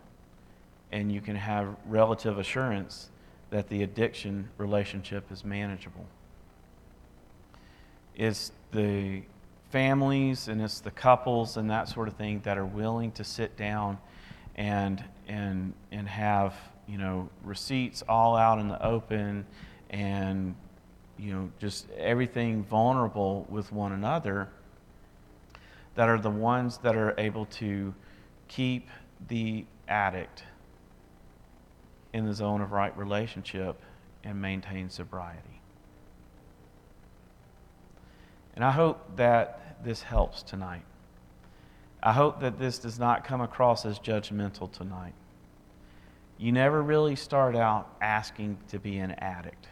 and 0.91 1.11
you 1.11 1.21
can 1.21 1.35
have 1.35 1.75
relative 1.85 2.37
assurance 2.37 3.09
that 3.49 3.69
the 3.69 3.83
addiction 3.83 4.49
relationship 4.57 5.31
is 5.31 5.43
manageable. 5.43 6.05
It's 8.15 8.51
the 8.71 9.23
families 9.69 10.47
and 10.47 10.61
it's 10.61 10.79
the 10.79 10.91
couples 10.91 11.57
and 11.57 11.69
that 11.69 11.89
sort 11.89 12.07
of 12.07 12.15
thing 12.15 12.41
that 12.43 12.57
are 12.57 12.65
willing 12.65 13.11
to 13.11 13.23
sit 13.23 13.57
down 13.57 13.97
and 14.55 15.03
and 15.27 15.73
and 15.91 16.07
have 16.07 16.55
you 16.87 16.97
know 16.97 17.29
receipts 17.43 18.01
all 18.07 18.35
out 18.35 18.59
in 18.59 18.69
the 18.69 18.83
open 18.83 19.45
and 19.89 20.55
you 21.17 21.33
know 21.33 21.51
just 21.59 21.89
everything 21.91 22.63
vulnerable 22.63 23.45
with 23.49 23.71
one 23.71 23.91
another 23.91 24.49
that 25.97 26.07
are 26.09 26.19
the 26.19 26.29
ones 26.29 26.77
that 26.83 26.95
are 26.95 27.15
able 27.17 27.45
to 27.45 27.93
keep 28.47 28.87
the 29.27 29.65
addict 29.87 30.43
in 32.13 32.23
the 32.23 32.33
zone 32.33 32.61
of 32.61 32.71
right 32.71 32.95
relationship 32.95 33.81
and 34.23 34.39
maintain 34.39 34.91
sobriety. 34.91 35.59
And 38.55 38.63
I 38.63 38.69
hope 38.69 39.17
that 39.17 39.83
this 39.83 40.03
helps 40.03 40.43
tonight. 40.43 40.83
I 42.03 42.13
hope 42.13 42.41
that 42.41 42.59
this 42.59 42.77
does 42.77 42.99
not 42.99 43.23
come 43.23 43.41
across 43.41 43.83
as 43.83 43.97
judgmental 43.97 44.71
tonight. 44.71 45.15
You 46.37 46.51
never 46.51 46.83
really 46.83 47.15
start 47.15 47.55
out 47.55 47.89
asking 48.01 48.59
to 48.67 48.77
be 48.77 48.99
an 48.99 49.11
addict. 49.17 49.69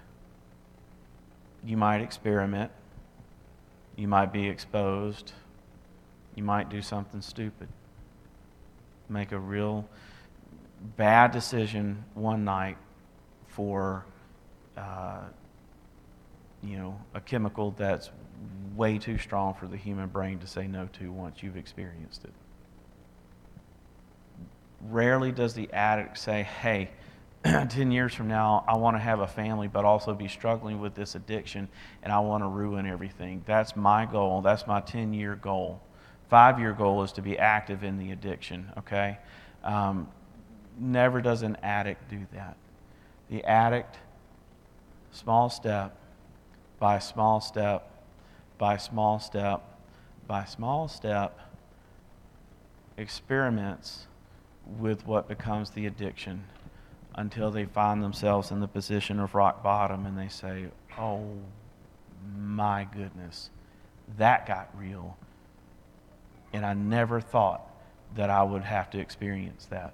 You 1.63 1.77
might 1.77 2.01
experiment, 2.01 2.71
you 3.95 4.07
might 4.07 4.33
be 4.33 4.47
exposed, 4.47 5.33
you 6.35 6.43
might 6.43 6.69
do 6.69 6.81
something 6.81 7.21
stupid, 7.21 7.67
make 9.09 9.31
a 9.31 9.39
real 9.39 9.87
bad 10.97 11.31
decision 11.31 12.03
one 12.13 12.43
night 12.43 12.77
for, 13.47 14.05
uh, 14.77 15.21
you 16.61 16.77
know, 16.77 16.99
a 17.13 17.21
chemical 17.21 17.71
that's 17.71 18.11
way 18.75 18.97
too 18.97 19.17
strong 19.17 19.53
for 19.53 19.67
the 19.67 19.77
human 19.77 20.09
brain 20.09 20.39
to 20.39 20.47
say 20.47 20.67
no 20.67 20.87
to 20.93 21.11
once 21.11 21.41
you've 21.41 21.57
experienced 21.57 22.25
it. 22.25 22.33
Rarely 24.89 25.31
does 25.31 25.53
the 25.53 25.71
addict 25.71 26.17
say, 26.17 26.43
hey, 26.43 26.89
10 27.43 27.91
years 27.91 28.13
from 28.13 28.27
now, 28.27 28.65
I 28.67 28.75
want 28.75 28.95
to 28.95 28.99
have 28.99 29.19
a 29.19 29.27
family, 29.27 29.67
but 29.67 29.85
also 29.85 30.13
be 30.13 30.27
struggling 30.27 30.79
with 30.79 30.95
this 30.95 31.15
addiction, 31.15 31.69
and 32.03 32.11
I 32.11 32.19
want 32.19 32.43
to 32.43 32.47
ruin 32.47 32.85
everything. 32.85 33.43
That's 33.45 33.75
my 33.75 34.05
goal. 34.05 34.41
That's 34.41 34.65
my 34.67 34.81
10 34.81 35.13
year 35.13 35.35
goal. 35.35 35.81
Five 36.29 36.59
year 36.59 36.73
goal 36.73 37.03
is 37.03 37.11
to 37.13 37.21
be 37.21 37.37
active 37.37 37.83
in 37.83 37.97
the 37.97 38.11
addiction, 38.11 38.71
okay? 38.77 39.17
Um, 39.63 40.07
never 40.79 41.21
does 41.21 41.41
an 41.41 41.57
addict 41.63 42.09
do 42.09 42.25
that. 42.33 42.57
The 43.29 43.43
addict, 43.43 43.97
small 45.11 45.49
step 45.49 45.97
by 46.79 46.99
small 46.99 47.39
step 47.41 47.91
by 48.57 48.77
small 48.77 49.19
step 49.19 49.75
by 50.27 50.45
small 50.45 50.87
step, 50.87 51.39
experiments 52.97 54.07
with 54.79 55.05
what 55.05 55.27
becomes 55.27 55.71
the 55.71 55.85
addiction 55.85 56.45
until 57.15 57.51
they 57.51 57.65
find 57.65 58.01
themselves 58.01 58.51
in 58.51 58.59
the 58.59 58.67
position 58.67 59.19
of 59.19 59.35
rock 59.35 59.63
bottom 59.63 60.05
and 60.05 60.17
they 60.17 60.27
say, 60.27 60.65
Oh 60.97 61.29
my 62.35 62.87
goodness, 62.91 63.49
that 64.17 64.47
got 64.47 64.69
real. 64.75 65.17
And 66.55 66.65
I 66.65 66.73
never 66.73 67.19
thought 67.19 67.69
that 68.15 68.29
I 68.29 68.41
would 68.41 68.63
have 68.63 68.89
to 68.91 68.97
experience 68.97 69.65
that. 69.71 69.93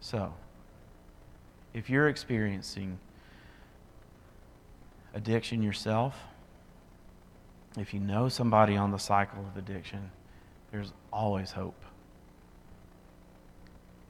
So, 0.00 0.32
if 1.74 1.90
you're 1.90 2.08
experiencing 2.08 2.98
addiction 5.12 5.62
yourself, 5.62 6.16
if 7.76 7.92
you 7.92 8.00
know 8.00 8.30
somebody 8.30 8.74
on 8.74 8.90
the 8.90 8.98
cycle 8.98 9.44
of 9.44 9.58
addiction, 9.58 10.10
there's 10.70 10.94
always 11.12 11.50
hope. 11.50 11.84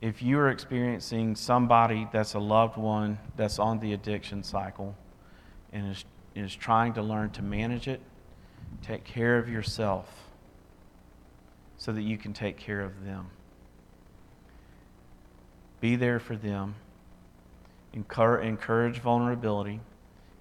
If 0.01 0.23
you're 0.23 0.51
experiencing 0.51 1.35
somebody 1.35 2.07
that's 2.13 2.35
a 2.35 2.39
loved 2.39 2.77
one 2.77 3.19
that's 3.35 3.59
on 3.59 3.81
the 3.81 3.93
addiction 3.93 4.45
cycle 4.45 4.97
and 5.73 5.91
is, 5.91 6.05
is 6.37 6.55
trying 6.55 6.93
to 6.93 7.03
learn 7.03 7.31
to 7.31 7.43
manage 7.43 7.89
it, 7.89 8.01
take 8.83 9.03
care 9.03 9.37
of 9.37 9.49
yourself 9.49 10.22
so 11.83 11.91
that 11.91 12.03
you 12.03 12.17
can 12.17 12.33
take 12.33 12.57
care 12.57 12.81
of 12.81 13.05
them. 13.05 13.27
Be 15.81 15.97
there 15.97 16.21
for 16.21 16.37
them. 16.37 16.77
Encourage 17.93 19.01
vulnerability. 19.01 19.81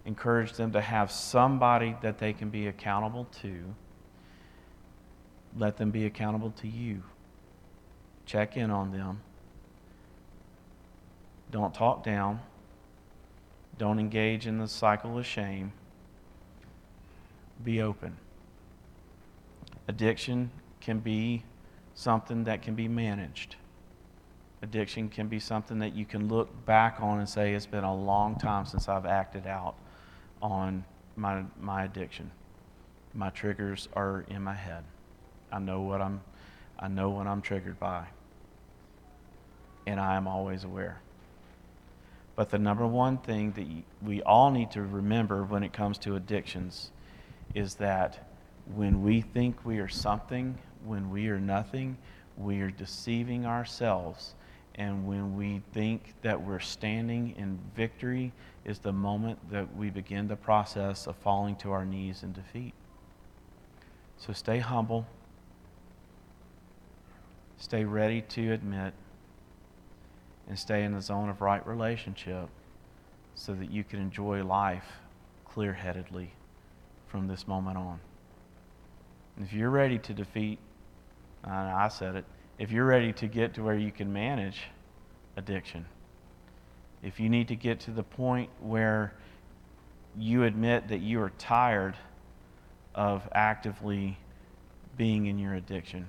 Encourage 0.05 0.53
them 0.53 0.71
to 0.73 0.79
have 0.79 1.11
somebody 1.11 1.95
that 2.03 2.19
they 2.19 2.31
can 2.31 2.51
be 2.51 2.67
accountable 2.67 3.25
to. 3.41 3.73
Let 5.57 5.77
them 5.77 5.89
be 5.89 6.05
accountable 6.05 6.51
to 6.61 6.67
you. 6.67 7.01
Check 8.27 8.55
in 8.55 8.69
on 8.69 8.91
them. 8.91 9.21
Don't 11.49 11.73
talk 11.73 12.03
down. 12.03 12.39
Don't 13.79 13.97
engage 13.97 14.45
in 14.45 14.59
the 14.59 14.67
cycle 14.67 15.17
of 15.17 15.25
shame. 15.25 15.73
Be 17.63 17.81
open. 17.81 18.17
Addiction 19.87 20.51
can 20.81 20.99
be 20.99 21.43
something 21.93 22.43
that 22.45 22.61
can 22.61 22.75
be 22.75 22.87
managed 22.87 23.55
addiction 24.61 25.09
can 25.09 25.27
be 25.27 25.39
something 25.39 25.79
that 25.79 25.95
you 25.95 26.05
can 26.05 26.27
look 26.27 26.65
back 26.65 26.97
on 27.01 27.19
and 27.19 27.27
say, 27.27 27.53
it's 27.53 27.65
been 27.65 27.83
a 27.83 27.95
long 27.95 28.37
time 28.37 28.65
since 28.65 28.87
I've 28.87 29.05
acted 29.05 29.47
out 29.47 29.75
on 30.41 30.85
my, 31.15 31.43
my 31.59 31.83
addiction. 31.83 32.31
My 33.13 33.29
triggers 33.29 33.89
are 33.93 34.23
in 34.29 34.43
my 34.43 34.53
head. 34.53 34.83
I 35.51 35.59
know 35.59 35.81
what 35.81 36.01
I'm, 36.01 36.21
I 36.79 36.87
know 36.87 37.09
what 37.09 37.27
I'm 37.27 37.41
triggered 37.41 37.79
by. 37.79 38.05
And 39.87 39.99
I 39.99 40.15
am 40.15 40.27
always 40.27 40.63
aware. 40.63 41.01
But 42.35 42.49
the 42.49 42.59
number 42.59 42.87
one 42.87 43.17
thing 43.17 43.51
that 43.53 43.67
we 44.07 44.21
all 44.21 44.51
need 44.51 44.71
to 44.71 44.81
remember 44.81 45.43
when 45.43 45.63
it 45.63 45.73
comes 45.73 45.97
to 45.99 46.15
addictions 46.15 46.91
is 47.53 47.75
that 47.75 48.29
when 48.73 49.01
we 49.03 49.21
think 49.21 49.65
we 49.65 49.79
are 49.79 49.89
something, 49.89 50.57
when 50.85 51.09
we 51.09 51.27
are 51.29 51.39
nothing, 51.39 51.97
we 52.37 52.61
are 52.61 52.71
deceiving 52.71 53.45
ourselves 53.45 54.35
and 54.75 55.05
when 55.05 55.35
we 55.35 55.61
think 55.73 56.13
that 56.21 56.41
we're 56.41 56.59
standing 56.59 57.35
in 57.37 57.59
victory, 57.75 58.31
is 58.63 58.79
the 58.79 58.91
moment 58.91 59.37
that 59.51 59.75
we 59.75 59.89
begin 59.89 60.27
the 60.27 60.35
process 60.35 61.07
of 61.07 61.15
falling 61.17 61.55
to 61.57 61.71
our 61.71 61.85
knees 61.85 62.23
in 62.23 62.31
defeat. 62.31 62.73
So 64.17 64.33
stay 64.33 64.59
humble. 64.59 65.05
Stay 67.57 67.83
ready 67.83 68.21
to 68.21 68.53
admit 68.53 68.93
and 70.47 70.57
stay 70.57 70.83
in 70.83 70.93
the 70.93 71.01
zone 71.01 71.29
of 71.29 71.41
right 71.41 71.65
relationship 71.67 72.49
so 73.35 73.53
that 73.53 73.71
you 73.71 73.83
can 73.83 73.99
enjoy 73.99 74.43
life 74.43 74.99
clear 75.45 75.73
headedly 75.73 76.31
from 77.07 77.27
this 77.27 77.47
moment 77.47 77.77
on. 77.77 77.99
And 79.35 79.45
if 79.45 79.53
you're 79.53 79.69
ready 79.69 79.97
to 79.99 80.13
defeat, 80.13 80.59
I 81.43 81.87
said 81.87 82.15
it, 82.15 82.25
if 82.59 82.71
you're 82.71 82.85
ready 82.85 83.13
to 83.13 83.27
get 83.27 83.53
to 83.55 83.63
where 83.63 83.77
you 83.77 83.91
can 83.91 84.11
manage 84.13 84.61
addiction, 85.37 85.85
if 87.03 87.19
you 87.19 87.29
need 87.29 87.47
to 87.47 87.55
get 87.55 87.79
to 87.81 87.91
the 87.91 88.03
point 88.03 88.49
where 88.59 89.13
you 90.17 90.43
admit 90.43 90.89
that 90.89 90.99
you 90.99 91.21
are 91.21 91.31
tired 91.37 91.95
of 92.93 93.27
actively 93.33 94.17
being 94.97 95.25
in 95.25 95.39
your 95.39 95.53
addiction. 95.53 96.07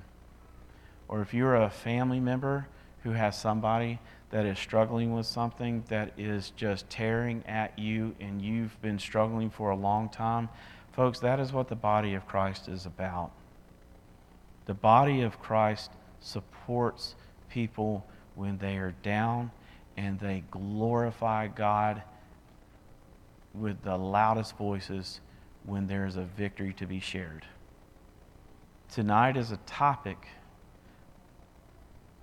Or 1.09 1.21
if 1.21 1.33
you're 1.33 1.57
a 1.57 1.71
family 1.71 2.21
member 2.21 2.67
who 3.03 3.11
has 3.11 3.39
somebody 3.39 4.01
that 4.31 4.47
is 4.47 4.59
struggling 4.59 5.13
with 5.13 5.27
something 5.27 5.85
that 5.89 6.13
is 6.17 6.51
just 6.57 6.89
tearing 6.89 7.45
at 7.47 7.79
you 7.79 8.15
and 8.21 8.41
you've 8.41 8.81
been 8.83 8.99
struggling 8.99 9.51
for 9.51 9.71
a 9.71 9.77
long 9.77 10.09
time, 10.09 10.49
folks, 10.93 11.21
that 11.21 11.39
is 11.39 11.53
what 11.53 11.69
the 11.69 11.77
body 11.77 12.15
of 12.15 12.27
Christ 12.27 12.69
is 12.69 12.87
about. 12.87 13.31
The 14.67 14.75
body 14.75 15.23
of 15.23 15.41
Christ 15.41 15.91
supports 16.21 17.17
people 17.49 18.07
when 18.35 18.59
they 18.59 18.77
are 18.77 18.95
down 19.03 19.51
and 19.97 20.19
they 20.19 20.45
glorify 20.51 21.49
God 21.49 22.03
with 23.55 23.83
the 23.83 23.97
loudest 23.97 24.57
voices 24.57 25.21
when 25.65 25.87
there 25.87 26.07
is 26.07 26.17
a 26.17 26.23
victory 26.23 26.73
to 26.75 26.87
be 26.87 27.01
shared. 27.01 27.45
Tonight 28.91 29.37
is 29.37 29.51
a 29.51 29.59
topic 29.59 30.27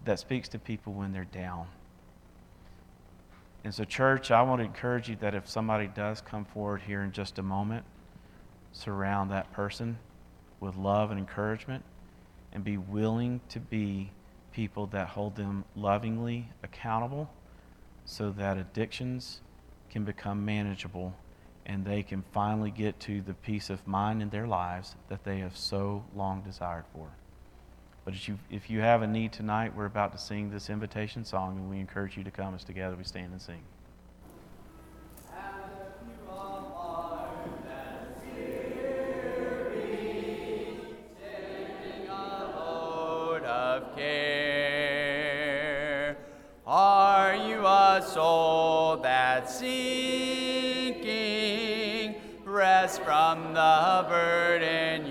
that 0.06 0.20
speaks 0.20 0.48
to 0.50 0.60
people 0.60 0.94
when 0.94 1.12
they're 1.12 1.26
down. 1.26 1.68
And 3.64 3.74
so, 3.74 3.84
church, 3.84 4.32
I 4.32 4.42
want 4.42 4.60
to 4.62 4.66
encourage 4.66 5.10
you 5.10 5.18
that 5.18 5.36
if 5.36 5.48
somebody 5.48 5.88
does 5.88 6.22
come 6.22 6.46
forward 6.46 6.82
here 6.82 7.02
in 7.04 7.12
just 7.12 7.38
a 7.38 7.44
moment, 7.44 7.84
surround 8.72 9.30
that 9.32 9.52
person 9.52 10.00
with 10.60 10.76
love 10.78 11.12
and 11.12 11.20
encouragement 11.20 11.84
and 12.54 12.64
be 12.64 12.78
willing 12.78 13.42
to 13.50 13.60
be 13.60 14.12
people 14.52 14.88
that 14.88 15.08
hold 15.10 15.36
them 15.36 15.64
lovingly 15.76 16.50
accountable 16.64 17.30
so 18.06 18.32
that 18.32 18.58
addictions 18.58 19.42
can 19.90 20.04
become 20.04 20.44
manageable 20.44 21.16
and 21.66 21.86
they 21.86 22.02
can 22.02 22.24
finally 22.34 22.72
get 22.72 23.00
to 23.00 23.22
the 23.22 23.34
peace 23.34 23.70
of 23.70 23.86
mind 23.88 24.22
in 24.22 24.30
their 24.30 24.48
lives 24.48 24.96
that 25.08 25.24
they 25.24 25.38
have 25.38 25.56
so 25.56 26.04
long 26.16 26.42
desired 26.42 26.86
for. 26.94 27.10
But 28.06 28.16
if 28.16 28.28
you, 28.28 28.40
if 28.50 28.72
you 28.72 28.80
have 28.80 29.04
a 29.04 29.08
need 29.08 29.32
tonight, 29.34 29.76
we're 29.76 29.86
about 29.86 30.12
to 30.14 30.18
sing 30.18 30.50
this 30.50 30.72
invitation 30.72 31.24
song, 31.24 31.58
and 31.58 31.70
we 31.70 31.80
encourage 31.80 32.18
you 32.18 32.24
to 32.24 32.32
come 32.32 32.56
as 32.56 32.64
together 32.64 32.96
we 32.96 33.04
stand 33.04 33.32
and 33.32 33.42
sing. 33.42 33.62
Soul 48.14 48.98
that's 48.98 49.60
sinking? 49.60 50.96
Rest 52.44 53.02
from 53.04 53.54
the 53.54 54.06
burden 54.10 55.06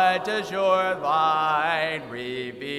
What 0.00 0.24
does 0.24 0.50
your 0.50 0.94
light 0.94 2.00
reveal? 2.08 2.70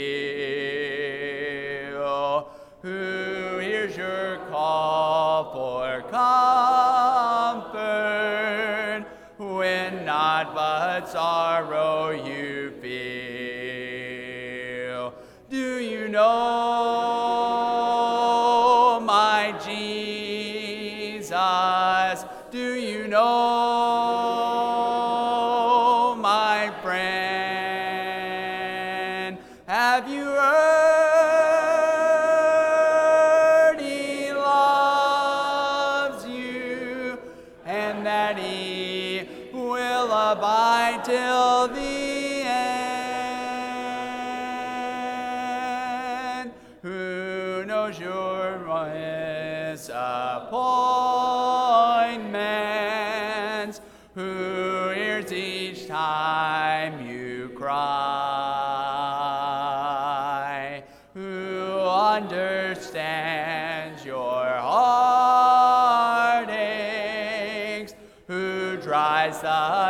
Who 2.81 3.59
hears 3.59 3.95
your 3.95 4.39
call 4.49 5.53
for 5.53 6.01
comfort 6.09 6.25
when 9.37 10.03
not 10.03 10.55
but 10.55 11.07
sorrow 11.09 12.09
you 12.09 12.60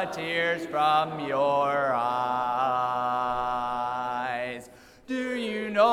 tears 0.06 0.66
from 0.66 1.20
your 1.28 1.94
eyes? 1.94 2.22
Do 5.08 5.36
you 5.36 5.70
know 5.70 5.92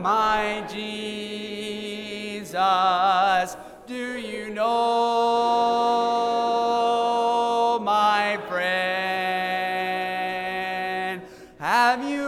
my 0.00 0.64
Jesus? 0.68 1.16
Do 3.86 4.18
you 4.18 4.50
know 4.50 4.68
my 7.82 8.38
friend? 8.48 8.68
Have 11.58 12.02
you 12.08 12.24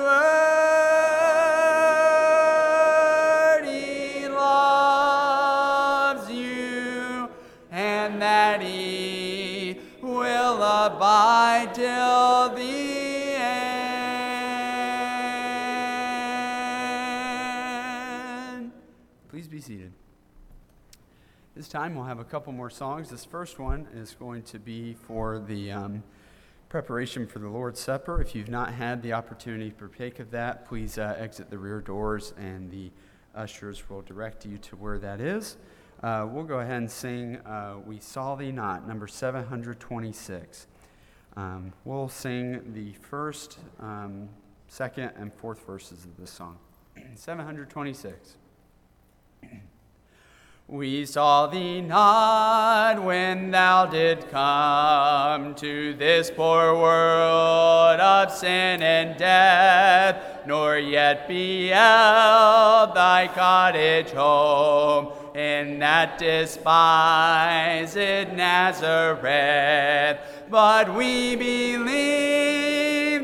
time 21.71 21.95
we'll 21.95 22.05
have 22.05 22.18
a 22.18 22.25
couple 22.25 22.53
more 22.53 22.68
songs. 22.68 23.11
This 23.11 23.25
first 23.25 23.61
one 23.61 23.87
is 23.95 24.16
going 24.18 24.43
to 24.43 24.59
be 24.59 24.95
for 24.95 25.39
the 25.39 25.71
um, 25.71 26.03
preparation 26.68 27.29
for 27.29 27.39
the 27.39 27.49
Lord's 27.49 27.79
Supper. 27.79 28.21
If 28.21 28.35
you've 28.35 28.49
not 28.49 28.75
had 28.75 29.01
the 29.03 29.12
opportunity 29.12 29.71
to 29.71 29.77
partake 29.77 30.18
of 30.18 30.33
that, 30.33 30.66
please 30.66 30.99
uh, 30.99 31.14
exit 31.16 31.49
the 31.49 31.59
rear 31.59 31.81
doors 31.81 32.35
and 32.37 32.73
the 32.73 32.91
ushers 33.37 33.89
will 33.89 34.03
direct 34.03 34.45
you 34.45 34.59
to 34.59 34.75
where 34.75 34.99
that 34.99 35.21
is. 35.21 35.59
Uh, 36.03 36.27
we'll 36.29 36.43
go 36.43 36.59
ahead 36.59 36.79
and 36.79 36.91
sing 36.91 37.37
uh, 37.47 37.77
We 37.87 38.01
Saw 38.01 38.35
Thee 38.35 38.51
Not, 38.51 38.89
number 38.89 39.07
726. 39.07 40.66
Um, 41.37 41.73
we'll 41.85 42.09
sing 42.09 42.73
the 42.75 42.95
first, 42.95 43.61
um, 43.79 44.29
second, 44.66 45.12
and 45.16 45.33
fourth 45.33 45.64
verses 45.64 46.05
of 46.05 46.16
this 46.16 46.33
song. 46.33 46.59
726. 47.14 48.35
We 50.71 51.05
saw 51.05 51.49
thee 51.49 51.81
not 51.81 53.03
when 53.03 53.51
thou 53.51 53.87
did 53.87 54.31
come 54.31 55.57
to 55.57 55.95
this 55.95 56.31
poor 56.31 56.77
world 56.77 57.99
of 57.99 58.31
sin 58.31 58.81
and 58.81 59.18
death, 59.18 60.47
nor 60.47 60.79
yet 60.79 61.27
beheld 61.27 62.95
thy 62.95 63.29
cottage 63.35 64.12
home 64.12 65.09
in 65.35 65.81
that 65.81 66.21
despised 66.21 67.97
Nazareth. 67.97 70.21
But 70.49 70.95
we 70.95 71.35
believe 71.35 72.59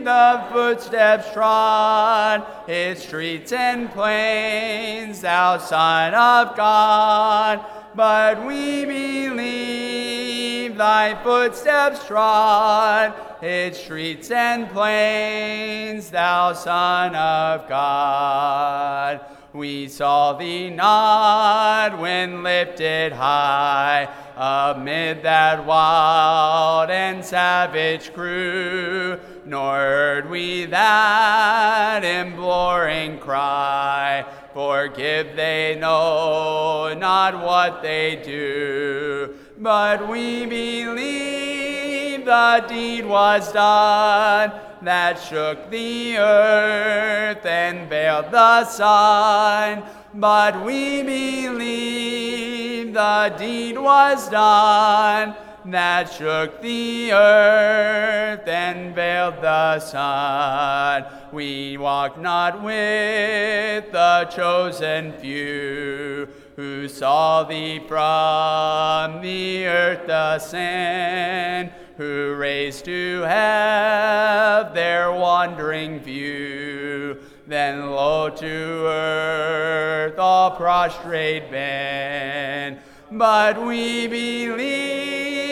the 0.07 0.45
footsteps 0.53 1.33
trod, 1.33 2.47
its 2.69 3.03
streets 3.03 3.51
and 3.51 3.91
plains, 3.91 5.21
thou 5.21 5.59
Son 5.59 6.15
of 6.15 6.57
God. 6.57 7.65
But 7.93 8.47
we 8.47 8.85
believe 8.85 10.77
thy 10.77 11.21
footsteps 11.25 12.07
trod, 12.07 13.15
its 13.43 13.81
streets 13.81 14.31
and 14.31 14.69
plains, 14.69 16.11
thou 16.11 16.53
Son 16.53 17.17
of 17.17 17.69
God. 17.69 19.23
We 19.53 19.89
saw 19.89 20.35
thee 20.35 20.71
not 20.71 21.99
when 21.99 22.45
lifted 22.45 23.13
high 23.13 24.09
amid 24.37 25.23
that 25.23 25.65
wild 25.65 26.91
and 26.91 27.25
savage 27.25 28.13
crew, 28.13 29.19
nor 29.47 29.77
heard 29.77 30.29
we 30.29 30.65
that 30.67 32.05
imploring 32.05 33.19
cry, 33.19 34.25
Forgive 34.53 35.37
they 35.37 35.77
know 35.79 36.95
not 36.97 37.45
what 37.45 37.83
they 37.83 38.23
do. 38.25 39.35
But 39.59 40.09
we 40.09 40.47
believe 40.47 42.25
the 42.25 42.65
deed 42.67 43.05
was 43.05 43.53
done 43.53 44.53
that 44.83 45.21
shook 45.21 45.71
the 45.71 46.17
earth 46.17 47.45
and 47.45 47.89
veiled 47.89 48.31
the 48.31 48.65
sun. 48.65 49.83
But 50.15 50.65
we 50.65 51.03
believe 51.03 52.95
the 52.95 53.35
deed 53.39 53.79
was 53.79 54.29
done 54.31 55.37
that 55.73 56.13
shook 56.13 56.61
the 56.63 57.13
earth 57.13 58.47
and 58.47 58.95
veiled 58.95 59.43
the 59.43 59.81
sun. 59.81 61.05
We 61.33 61.77
walk 61.77 62.19
not 62.19 62.63
with 62.63 63.91
the 63.93 64.29
chosen 64.31 65.13
few 65.15 66.29
who 66.57 66.89
saw 66.89 67.43
thee 67.45 67.81
from 67.87 69.21
the 69.21 69.67
earth 69.67 70.09
ascend 70.09 71.73
who 71.97 72.35
raised 72.35 72.85
to 72.85 73.23
have 73.23 74.75
their 74.75 75.11
wandering 75.13 76.01
view. 76.01 77.19
Then 77.47 77.91
low 77.91 78.29
to 78.29 78.87
earth 78.87 80.19
all 80.19 80.51
prostrate 80.53 81.51
bend. 81.51 82.81
But 83.11 83.65
we 83.65 84.07
believe 84.09 85.46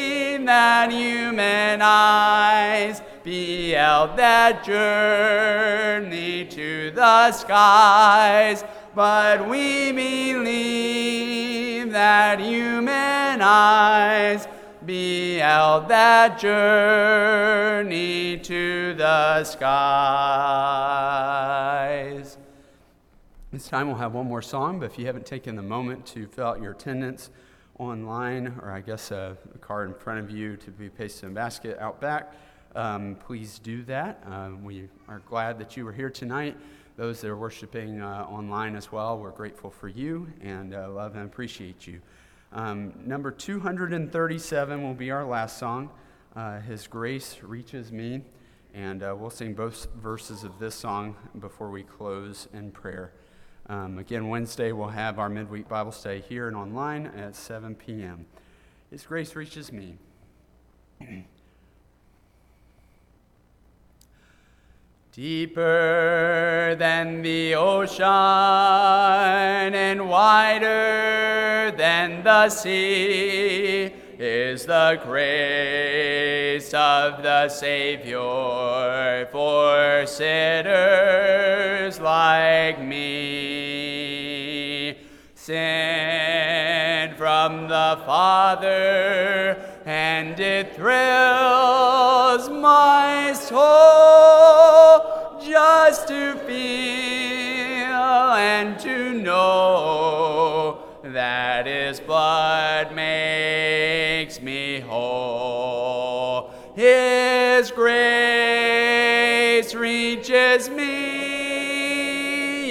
that 0.47 0.91
human 0.91 1.81
eyes 1.83 3.03
beheld 3.23 4.17
that 4.17 4.65
journey 4.65 6.45
to 6.47 6.91
the 6.91 7.33
skies. 7.33 8.65
But 8.95 9.49
we 9.49 9.93
believe 9.93 11.91
that 11.93 12.39
human 12.41 13.41
eyes 13.43 14.47
beheld 14.85 15.89
that 15.89 16.39
journey 16.39 18.05
to 18.39 18.95
the 18.95 19.43
skies. 19.45 19.65
This 23.51 23.69
time 23.69 23.87
we'll 23.87 23.97
have 23.97 24.15
one 24.15 24.27
more 24.27 24.43
song, 24.43 24.79
but 24.81 24.87
if 24.87 24.99
you 24.99 25.07
haven't 25.07 25.27
taken 25.27 25.57
the 25.57 25.63
moment 25.63 26.07
to 26.07 26.27
fill 26.27 26.47
out 26.47 26.61
your 26.61 26.73
attendance 26.73 27.31
online, 27.79 28.59
or 28.63 28.71
I 28.71 28.81
guess 28.81 29.11
a, 29.11 29.37
a 29.55 29.59
card 29.59 29.89
in 29.89 29.95
front 29.95 30.21
of 30.21 30.31
you 30.31 30.57
to 30.59 30.71
be 30.71 30.89
pasted 30.89 31.25
in 31.25 31.31
a 31.31 31.35
basket 31.35 31.79
out 31.79 32.01
back, 32.01 32.33
um, 32.75 33.17
please 33.27 33.59
do 33.59 33.83
that. 33.85 34.23
Um, 34.27 34.65
we 34.65 34.89
are 35.09 35.21
glad 35.21 35.59
that 35.59 35.77
you 35.77 35.85
were 35.85 35.93
here 35.93 36.11
tonight. 36.11 36.57
Those 36.97 37.21
that 37.21 37.29
are 37.29 37.37
worshiping 37.37 38.01
uh, 38.01 38.27
online 38.29 38.77
as 38.77 38.93
well, 38.93 39.19
we're 39.19 39.31
grateful 39.31 39.71
for 39.71 39.89
you 39.89 40.29
and 40.41 40.75
uh, 40.75 40.89
love 40.91 41.17
and 41.17 41.25
appreciate 41.25 41.87
you. 41.87 42.01
Um, 42.53 42.93
number 43.05 43.33
237 43.33 44.83
will 44.83 44.95
be 44.95 45.11
our 45.11 45.25
last 45.25 45.59
song. 45.59 45.91
Uh, 46.37 46.61
His 46.61 46.87
Grace 46.87 47.39
Reaches 47.43 47.91
Me. 47.91 48.23
And 48.75 49.05
uh, 49.05 49.15
we'll 49.17 49.31
sing 49.31 49.55
both 49.55 49.87
verses 49.95 50.43
of 50.43 50.59
this 50.59 50.75
song 50.75 51.15
before 51.39 51.71
we 51.71 51.85
close 51.85 52.49
in 52.53 52.73
prayer. 52.73 53.13
Um, 53.67 53.99
again, 53.99 54.29
Wednesday 54.29 54.73
we'll 54.73 54.89
have 54.89 55.19
our 55.19 55.31
midweek 55.31 55.69
Bible 55.69 55.93
study 55.93 56.21
here 56.21 56.49
and 56.49 56.57
online 56.57 57.07
at 57.07 57.35
7 57.35 57.75
p.m. 57.75 58.27
His 58.91 59.05
Grace 59.05 59.35
Reaches 59.35 59.73
Me. 59.73 59.97
Deeper 65.13 66.77
than 66.79 67.23
the 67.23 67.55
ocean 67.55 68.05
and 69.75 70.11
wider 70.11 71.73
than 71.75 72.23
the 72.23 72.51
sea 72.51 73.95
is 74.25 74.65
the 74.65 74.99
grace 75.05 76.73
of 76.73 77.23
the 77.23 77.47
Savior 77.51 79.29
for 79.31 80.07
sinners 80.07 82.01
like 82.01 82.81
me. 82.81 84.97
Sent 85.35 87.19
from 87.19 87.69
the 87.69 88.01
Father, 88.07 89.63
and 89.85 90.41
it 90.41 90.75
thrills 90.75 92.49
my 92.49 93.35
soul 93.35 95.39
just 95.43 96.09
to 96.09 96.35
feel 96.47 97.85
and 97.85 98.81
to 98.81 99.13
know 99.13 100.79
that 101.03 101.67
His 101.67 102.01
blood 102.01 102.95
makes 102.95 103.44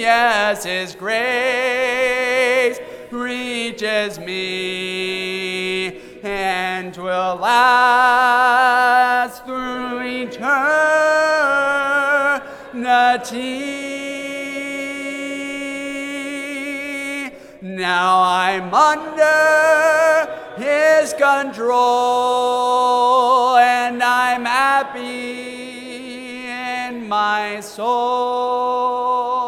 yes, 0.04 0.64
His 0.64 0.94
grace 0.94 2.78
reaches 3.10 4.18
me 4.18 5.96
and 6.22 6.94
will 6.96 7.36
last 7.36 8.66
through 9.46 10.02
eternity. 10.02 10.74
Now 17.62 18.22
I'm 18.22 18.74
under 18.74 20.28
His 20.56 21.14
control 21.14 21.86
and 23.56 24.02
I'm 24.02 24.44
happy 24.44 25.64
in 26.46 27.08
my 27.08 27.60
soul 27.60 29.43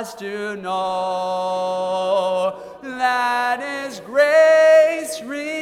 just 0.00 0.18
to 0.18 0.56
know 0.56 2.58
that 2.80 3.60
His 3.60 4.00
grace 4.00 5.20
reaches 5.20 5.60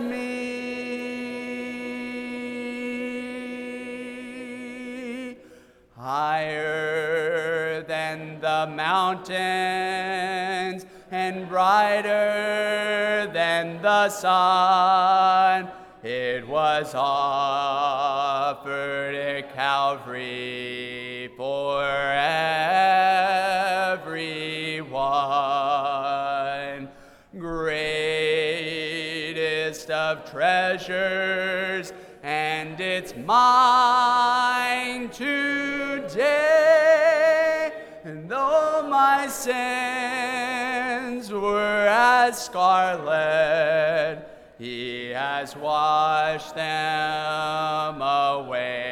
me 0.00 0.56
higher 5.98 7.82
than 7.82 8.40
the 8.40 8.72
mountains 8.74 9.36
and 11.10 11.46
brighter 11.46 13.30
than 13.34 13.82
the 13.82 14.08
sun. 14.08 15.70
It 16.02 16.48
was 16.48 16.94
offered 16.94 19.14
at 19.14 19.54
Calvary 19.54 20.99
for 21.70 21.86
everyone. 23.94 24.90
Greatest 27.38 27.86
of 29.90 30.28
treasures, 30.28 31.92
and 32.24 32.80
it's 32.80 33.14
mine 33.14 35.10
today. 35.10 36.10
And 38.02 38.28
though 38.28 38.84
my 38.90 39.28
sins 39.28 41.30
were 41.30 41.86
as 41.88 42.46
scarlet, 42.46 44.26
he 44.58 45.10
has 45.10 45.54
washed 45.54 46.56
them 46.56 48.02
away. 48.02 48.89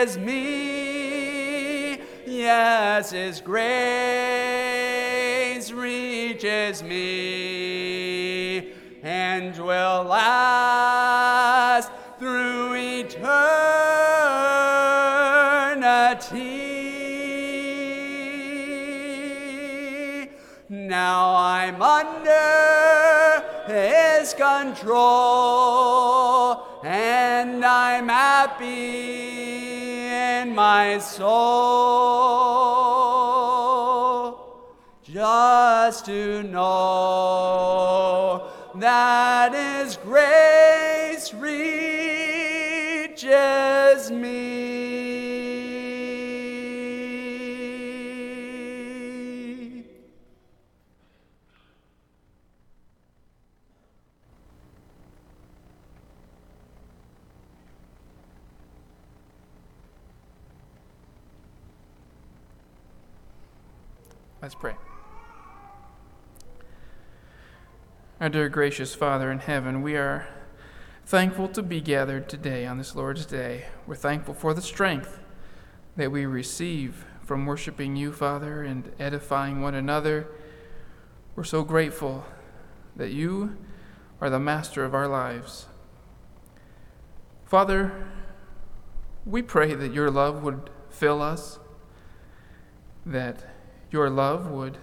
Reaches 0.00 0.18
me. 0.18 1.98
Yes, 2.26 3.10
His 3.10 3.40
grace 3.42 3.70
reaches 5.72 6.82
me 6.82 8.72
and 9.02 9.54
will 9.58 10.04
last 10.04 11.92
through 12.18 12.74
eternity. 12.74 13.40
Now 20.68 21.34
I'm 21.36 21.82
under 21.82 22.30
his 23.66 24.34
control 24.34 25.00
and 26.84 27.64
I'm 27.64 28.08
happy 28.08 29.29
my 30.60 30.98
soul 30.98 31.20
just 35.02 36.04
to 36.04 36.42
know 36.42 37.99
Our 68.20 68.28
dear 68.28 68.50
gracious 68.50 68.94
Father 68.94 69.32
in 69.32 69.38
heaven, 69.38 69.80
we 69.80 69.96
are 69.96 70.28
thankful 71.06 71.48
to 71.48 71.62
be 71.62 71.80
gathered 71.80 72.28
today 72.28 72.66
on 72.66 72.76
this 72.76 72.94
Lord's 72.94 73.24
Day. 73.24 73.64
We're 73.86 73.94
thankful 73.94 74.34
for 74.34 74.52
the 74.52 74.60
strength 74.60 75.18
that 75.96 76.12
we 76.12 76.26
receive 76.26 77.06
from 77.24 77.46
worshiping 77.46 77.96
you, 77.96 78.12
Father, 78.12 78.62
and 78.62 78.92
edifying 78.98 79.62
one 79.62 79.74
another. 79.74 80.28
We're 81.34 81.44
so 81.44 81.64
grateful 81.64 82.26
that 82.94 83.10
you 83.10 83.56
are 84.20 84.28
the 84.28 84.38
master 84.38 84.84
of 84.84 84.94
our 84.94 85.08
lives. 85.08 85.64
Father, 87.46 88.06
we 89.24 89.40
pray 89.40 89.72
that 89.72 89.94
your 89.94 90.10
love 90.10 90.42
would 90.42 90.68
fill 90.90 91.22
us, 91.22 91.58
that 93.06 93.46
your 93.90 94.10
love 94.10 94.50
would 94.50 94.76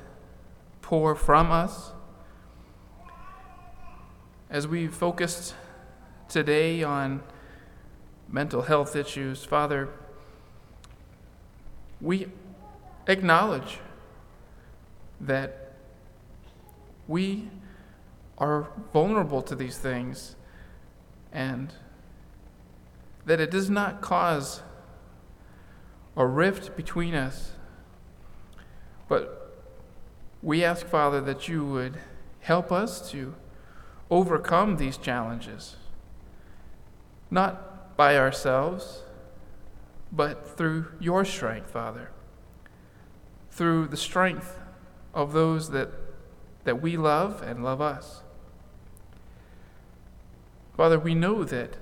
pour 0.82 1.14
from 1.14 1.52
us. 1.52 1.92
As 4.50 4.66
we 4.66 4.88
focused 4.88 5.56
today 6.30 6.82
on 6.82 7.22
mental 8.30 8.62
health 8.62 8.96
issues, 8.96 9.44
Father, 9.44 9.90
we 12.00 12.28
acknowledge 13.08 13.80
that 15.20 15.74
we 17.10 17.50
are 18.38 18.70
vulnerable 18.94 19.42
to 19.42 19.54
these 19.54 19.78
things 19.78 20.38
and 21.34 21.74
that 23.26 23.42
it 23.42 23.52
does 23.52 23.70
not 23.70 24.00
cause 24.00 24.62
a 26.16 26.26
rift 26.26 26.78
between 26.78 27.16
us. 27.16 27.52
But 29.10 29.60
we 30.42 30.64
ask, 30.64 30.88
Father, 30.88 31.20
that 31.20 31.50
you 31.50 31.66
would 31.66 31.98
help 32.40 32.72
us 32.72 33.12
to 33.12 33.36
overcome 34.10 34.78
these 34.78 34.98
challenges, 34.98 35.76
not 37.30 37.96
by 37.98 38.18
ourselves, 38.18 39.04
but 40.12 40.48
through 40.58 40.88
your 41.00 41.26
strength, 41.26 41.72
Father, 41.72 42.12
through 43.52 43.88
the 43.88 43.98
strength 43.98 44.60
of 45.14 45.34
those 45.34 45.72
that, 45.72 45.90
that 46.64 46.82
we 46.82 46.96
love 46.96 47.42
and 47.42 47.64
love 47.64 47.82
us. 47.82 48.22
Father, 50.76 51.00
we 51.00 51.16
know 51.16 51.44
that 51.44 51.76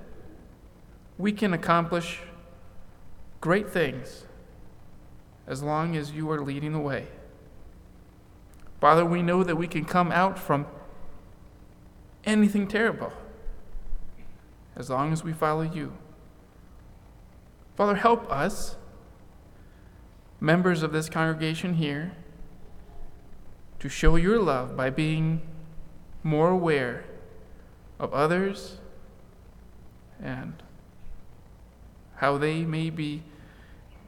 we 1.18 1.32
can 1.32 1.52
accomplish 1.52 2.20
great 3.40 3.70
things 3.70 4.24
as 5.46 5.62
long 5.62 5.96
as 5.96 6.12
you 6.12 6.30
are 6.30 6.40
leading 6.40 6.72
the 6.72 6.80
way. 6.80 7.06
Father, 8.80 9.04
we 9.04 9.22
know 9.22 9.44
that 9.44 9.56
we 9.56 9.66
can 9.68 9.84
come 9.84 10.10
out 10.10 10.38
from 10.38 10.66
anything 12.26 12.68
terrible 12.68 13.12
as 14.74 14.90
long 14.90 15.12
as 15.12 15.24
we 15.24 15.32
follow 15.32 15.62
you. 15.62 15.96
Father, 17.76 17.94
help 17.94 18.30
us, 18.30 18.76
members 20.40 20.82
of 20.82 20.92
this 20.92 21.08
congregation 21.08 21.74
here, 21.74 22.12
to 23.78 23.88
show 23.88 24.16
your 24.16 24.40
love 24.40 24.76
by 24.76 24.90
being 24.90 25.42
more 26.22 26.50
aware 26.50 27.04
of 27.98 28.12
others 28.12 28.78
and 30.22 30.62
how 32.16 32.38
they 32.38 32.64
may 32.64 32.90
be 32.90 33.22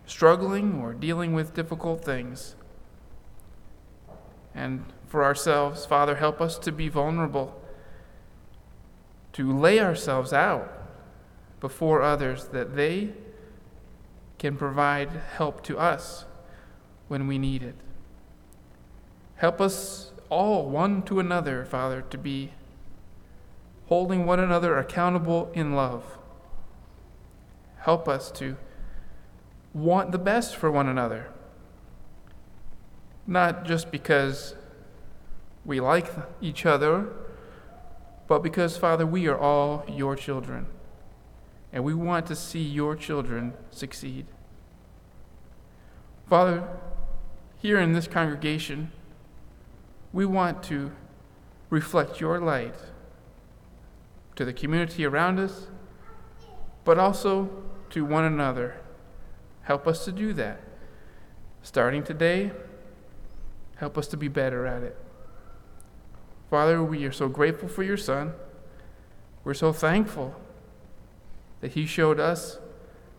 struggling 0.06 0.80
or 0.80 0.94
dealing 0.94 1.34
with 1.34 1.54
difficult 1.54 2.04
things. 2.04 2.56
And 4.54 4.84
for 5.06 5.22
ourselves, 5.22 5.86
Father, 5.86 6.16
help 6.16 6.40
us 6.40 6.58
to 6.60 6.72
be 6.72 6.88
vulnerable, 6.88 7.57
to 9.32 9.56
lay 9.56 9.80
ourselves 9.80 10.32
out 10.32 10.72
before 11.60 12.02
others 12.02 12.46
that 12.46 12.76
they 12.76 13.12
can 14.38 14.56
provide 14.56 15.10
help 15.36 15.62
to 15.64 15.78
us 15.78 16.24
when 17.08 17.26
we 17.26 17.38
need 17.38 17.62
it. 17.62 17.74
Help 19.36 19.60
us 19.60 20.12
all, 20.30 20.68
one 20.68 21.02
to 21.02 21.20
another, 21.20 21.64
Father, 21.64 22.02
to 22.02 22.18
be 22.18 22.52
holding 23.86 24.26
one 24.26 24.38
another 24.38 24.76
accountable 24.76 25.50
in 25.54 25.74
love. 25.74 26.04
Help 27.78 28.08
us 28.08 28.30
to 28.32 28.56
want 29.72 30.12
the 30.12 30.18
best 30.18 30.56
for 30.56 30.70
one 30.70 30.88
another. 30.88 31.28
Not 33.26 33.64
just 33.64 33.90
because 33.90 34.54
we 35.64 35.80
like 35.80 36.10
each 36.40 36.66
other, 36.66 37.08
but 38.28 38.42
because, 38.42 38.76
Father, 38.76 39.06
we 39.06 39.26
are 39.26 39.38
all 39.38 39.84
your 39.88 40.14
children. 40.14 40.66
And 41.72 41.82
we 41.82 41.94
want 41.94 42.26
to 42.26 42.36
see 42.36 42.62
your 42.62 42.94
children 42.94 43.54
succeed. 43.70 44.26
Father, 46.28 46.68
here 47.56 47.80
in 47.80 47.94
this 47.94 48.06
congregation, 48.06 48.92
we 50.12 50.26
want 50.26 50.62
to 50.64 50.92
reflect 51.70 52.20
your 52.20 52.38
light 52.38 52.74
to 54.36 54.44
the 54.44 54.52
community 54.52 55.04
around 55.04 55.38
us, 55.38 55.66
but 56.84 56.98
also 56.98 57.50
to 57.90 58.04
one 58.04 58.24
another. 58.24 58.80
Help 59.62 59.86
us 59.86 60.04
to 60.04 60.12
do 60.12 60.34
that. 60.34 60.60
Starting 61.62 62.02
today, 62.02 62.52
help 63.76 63.96
us 63.96 64.06
to 64.08 64.16
be 64.16 64.28
better 64.28 64.66
at 64.66 64.82
it. 64.82 64.96
Father, 66.50 66.82
we 66.82 67.04
are 67.04 67.12
so 67.12 67.28
grateful 67.28 67.68
for 67.68 67.82
your 67.82 67.96
Son. 67.96 68.32
We're 69.44 69.54
so 69.54 69.72
thankful 69.72 70.34
that 71.60 71.72
He 71.72 71.84
showed 71.84 72.18
us 72.18 72.58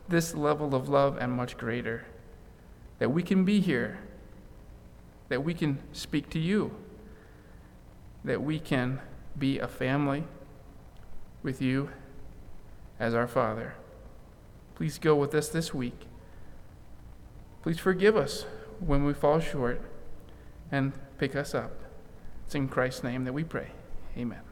this 0.08 0.34
level 0.34 0.74
of 0.74 0.90
love 0.90 1.18
and 1.20 1.32
much 1.32 1.58
greater. 1.58 2.06
That 2.98 3.12
we 3.12 3.22
can 3.22 3.46
be 3.46 3.60
here, 3.60 4.00
that 5.30 5.44
we 5.44 5.54
can 5.54 5.80
speak 5.94 6.30
to 6.32 6.40
you, 6.40 6.76
that 8.24 8.42
we 8.42 8.60
can 8.60 9.00
be 9.38 9.60
a 9.60 9.68
family 9.68 10.26
with 11.44 11.62
you 11.62 11.90
as 13.00 13.14
our 13.14 13.28
Father. 13.28 13.76
Please 14.76 14.98
go 14.98 15.16
with 15.16 15.34
us 15.36 15.50
this 15.50 15.74
week. 15.74 16.08
Please 17.62 17.80
forgive 17.80 18.18
us 18.18 18.46
when 18.80 19.06
we 19.06 19.14
fall 19.14 19.40
short 19.40 19.82
and 20.72 20.94
pick 21.18 21.36
us 21.36 21.54
up. 21.54 21.79
It's 22.50 22.56
in 22.56 22.68
Christ's 22.68 23.04
name 23.04 23.26
that 23.26 23.34
we 23.34 23.44
pray. 23.44 23.68
Amen. 24.18 24.49